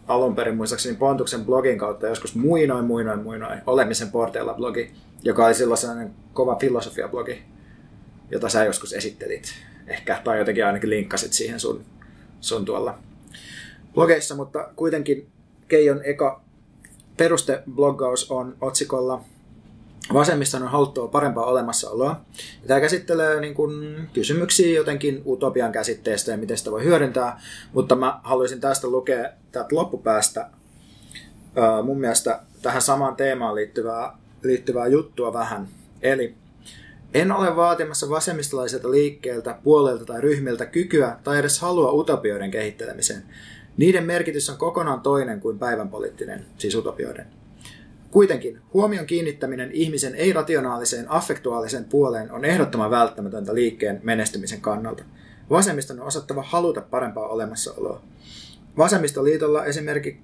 [0.08, 4.92] alun perin muistaakseni Pontuksen blogin kautta joskus muinoin, muinoin, muinoin, olemisen porteilla blogi,
[5.24, 7.44] joka oli silloin sellainen kova filosofia-blogi,
[8.32, 9.54] jota sä joskus esittelit
[9.88, 11.86] ehkä, tai jotenkin ainakin linkkasit siihen sun,
[12.44, 12.98] sun tuolla
[13.94, 15.28] blogeissa, mutta kuitenkin
[15.68, 16.42] Keijon eka
[17.18, 19.24] perustebloggaus on otsikolla
[20.14, 22.22] Vasemmiston on haluttua parempaa olemassaoloa.
[22.68, 27.42] Tämä käsittelee niin kuin, kysymyksiä jotenkin utopian käsitteestä ja miten sitä voi hyödyntää,
[27.74, 30.50] mutta mä haluaisin tästä lukea täältä loppupäästä
[31.84, 35.68] mun mielestä tähän samaan teemaan liittyvää, liittyvää juttua vähän.
[36.02, 36.36] Eli
[37.14, 43.24] en ole vaatimassa vasemmistolaiselta liikkeeltä, puolelta tai ryhmiltä kykyä tai edes halua utopioiden kehittelemiseen.
[43.78, 47.26] Niiden merkitys on kokonaan toinen kuin päivänpoliittinen, siis utopioiden.
[48.12, 55.04] Kuitenkin huomion kiinnittäminen ihmisen ei-rationaaliseen affektuaaliseen puoleen on ehdottoman välttämätöntä liikkeen menestymisen kannalta.
[55.50, 58.02] Vasemmiston on osattava haluta parempaa olemassaoloa.
[58.78, 59.64] Vasemmistoliitolla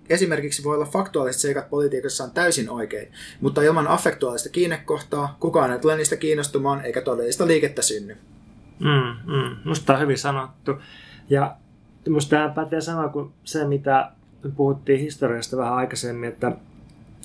[0.10, 5.98] esimerkiksi voi olla faktuaaliset seikat politiikassaan täysin oikein, mutta ilman affektuaalista kiinnekohtaa kukaan ei tule
[5.98, 8.18] niistä kiinnostumaan eikä todellista liikettä synny.
[8.80, 9.56] Mm, mm.
[9.66, 10.72] Musta on hyvin sanottu.
[11.30, 11.56] Ja
[12.10, 14.12] musta tämä pätee sama kuin se, mitä
[14.56, 16.52] puhuttiin historiasta vähän aikaisemmin, että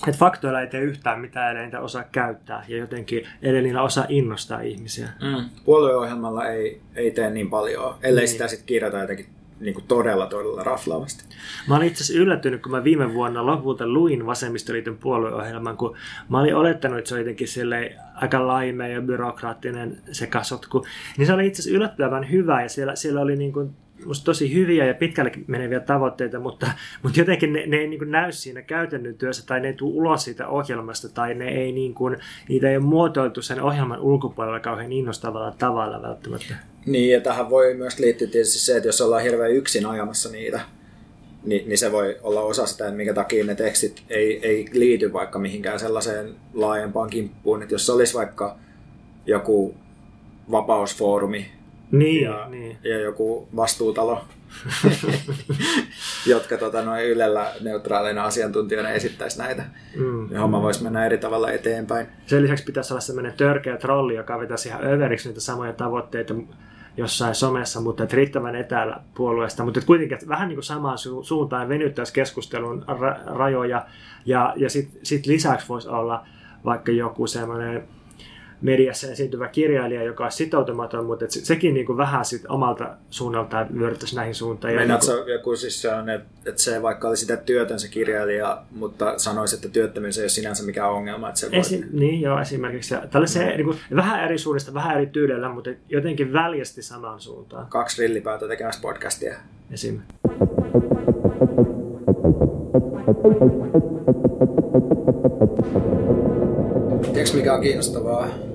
[0.06, 4.06] että faktoilla ei tee yhtään mitään, ellei niitä osaa käyttää ja jotenkin ellei niillä osaa
[4.08, 5.08] innostaa ihmisiä.
[5.20, 5.44] Mm.
[5.64, 8.32] Puolueohjelmalla ei, ei tee niin paljon, ellei niin.
[8.32, 9.26] sitä sitten kirjata jotenkin
[9.64, 11.24] niin kuin todella, todella raflaavasti.
[11.68, 15.96] Mä olin itse asiassa yllättynyt, kun mä viime vuonna lopulta luin Vasemmistoliiton puolueohjelman, kun
[16.28, 17.48] mä olin olettanut, että se on jotenkin
[18.14, 20.86] aika laimea ja byrokraattinen se kasotku.
[21.18, 23.76] Niin se oli itse asiassa yllättävän hyvä ja siellä, siellä oli niin kuin
[24.06, 26.66] musta tosi hyviä ja pitkälle meneviä tavoitteita, mutta,
[27.02, 30.24] mutta jotenkin ne, ne ei niin näy siinä käytännön työssä tai ne ei tule ulos
[30.24, 32.16] siitä ohjelmasta tai ne ei niin kuin,
[32.48, 36.54] niitä ei ole muotoiltu sen ohjelman ulkopuolella kauhean innostavalla tavalla välttämättä.
[36.86, 40.60] Niin, ja tähän voi myös liittyä tietysti se, että jos ollaan hirveän yksin ajamassa niitä,
[41.44, 45.12] niin, niin se voi olla osa sitä, että minkä takia ne tekstit ei, ei liity
[45.12, 47.62] vaikka mihinkään sellaiseen laajempaan kimppuun.
[47.62, 48.58] Että jos olisi vaikka
[49.26, 49.74] joku
[50.50, 51.46] vapausfoorumi,
[51.98, 52.76] niin, ja, niin.
[52.84, 54.24] ja joku vastuutalo,
[56.26, 59.64] jotka tota, noin Ylellä neutraaleina asiantuntijoina esittäisi näitä.
[59.96, 60.32] Mm.
[60.32, 62.06] Ja homma voisi mennä eri tavalla eteenpäin.
[62.26, 66.34] Sen lisäksi pitäisi olla sellainen törkeä trolli, joka vetäisi ihan överiksi niitä samoja tavoitteita
[66.96, 69.64] jossain somessa, mutta et riittävän etäällä puolueesta.
[69.64, 73.86] Mutta kuitenkin vähän niin kuin samaan su- suuntaan venyttäisi keskustelun ra- rajoja.
[74.26, 76.26] Ja, ja sitten sit lisäksi voisi olla
[76.64, 77.84] vaikka joku semmoinen
[78.64, 83.68] mediassa esiintyvä kirjailija, joka on sitoutumaton, mutta se, sekin niin kuin vähän sit omalta suunnaltaan
[83.78, 84.74] vyöryttäisi näihin suuntaan.
[84.74, 85.32] Meinaatko niin kuin...
[85.32, 89.56] joku siis se on, että, että se vaikka oli sitä työtön se kirjailija, mutta sanoisi,
[89.56, 91.28] että työttömyys ei ole sinänsä mikään ongelma.
[91.28, 91.88] Että se Esi- voi...
[91.92, 92.94] Niin, joo, esimerkiksi.
[93.10, 93.48] Tällaisia no.
[93.48, 97.66] niin kuin, vähän eri suunnista, vähän eri tyydellä, mutta jotenkin väljästi samaan suuntaan.
[97.66, 99.34] Kaksi rillipäätä tekemässä podcastia.
[99.70, 100.00] Esim.
[107.12, 108.53] Tiedätkö mikä on kiinnostavaa?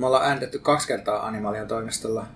[0.00, 2.26] Me ollaan äänitetty kaksi kertaa Animalian toimistolla.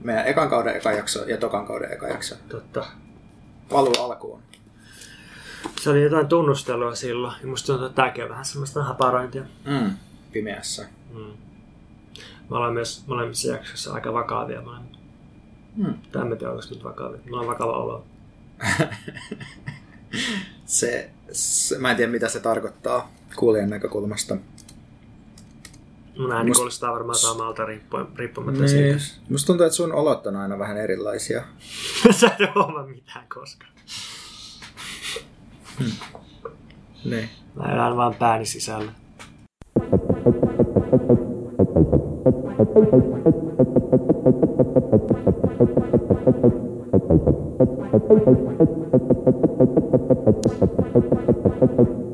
[0.00, 2.34] Meidän ekan kauden eka jakso ja tokan kauden eka jakso.
[2.48, 2.86] Totta.
[3.68, 4.42] Paluu alkuun.
[5.80, 7.34] Se oli jotain tunnustelua silloin.
[7.40, 9.42] Ja musta tuntuu, että tämäkin on vähän semmoista haparointia.
[9.64, 9.90] Mm,
[10.32, 10.86] pimeässä.
[11.14, 11.32] Mm.
[12.50, 14.98] Me ollaan myös molemmissa jaksoissa aika vakavia molemmat.
[15.76, 15.94] Mm.
[16.12, 17.20] Tämä me tiedä, nyt vakavia.
[17.24, 18.04] Mulla on vakava olo.
[20.64, 24.36] se, se, mä en tiedä mitä se tarkoittaa kuulijan näkökulmasta.
[26.18, 26.58] Mun ääni Must...
[26.58, 27.64] kuulostaa varmaan samalta
[28.16, 28.68] riippumatta niin.
[28.68, 29.20] siitä.
[29.28, 31.42] Musta tuntuu, että sun olot on aina vähän erilaisia.
[32.20, 33.72] Sä et huomaa mitään koskaan.
[35.78, 35.92] Hmm.
[37.04, 37.28] Niin.
[37.54, 38.92] Mä elän vaan pääni sisällä.
[42.74, 42.98] Thank
[51.98, 52.13] you.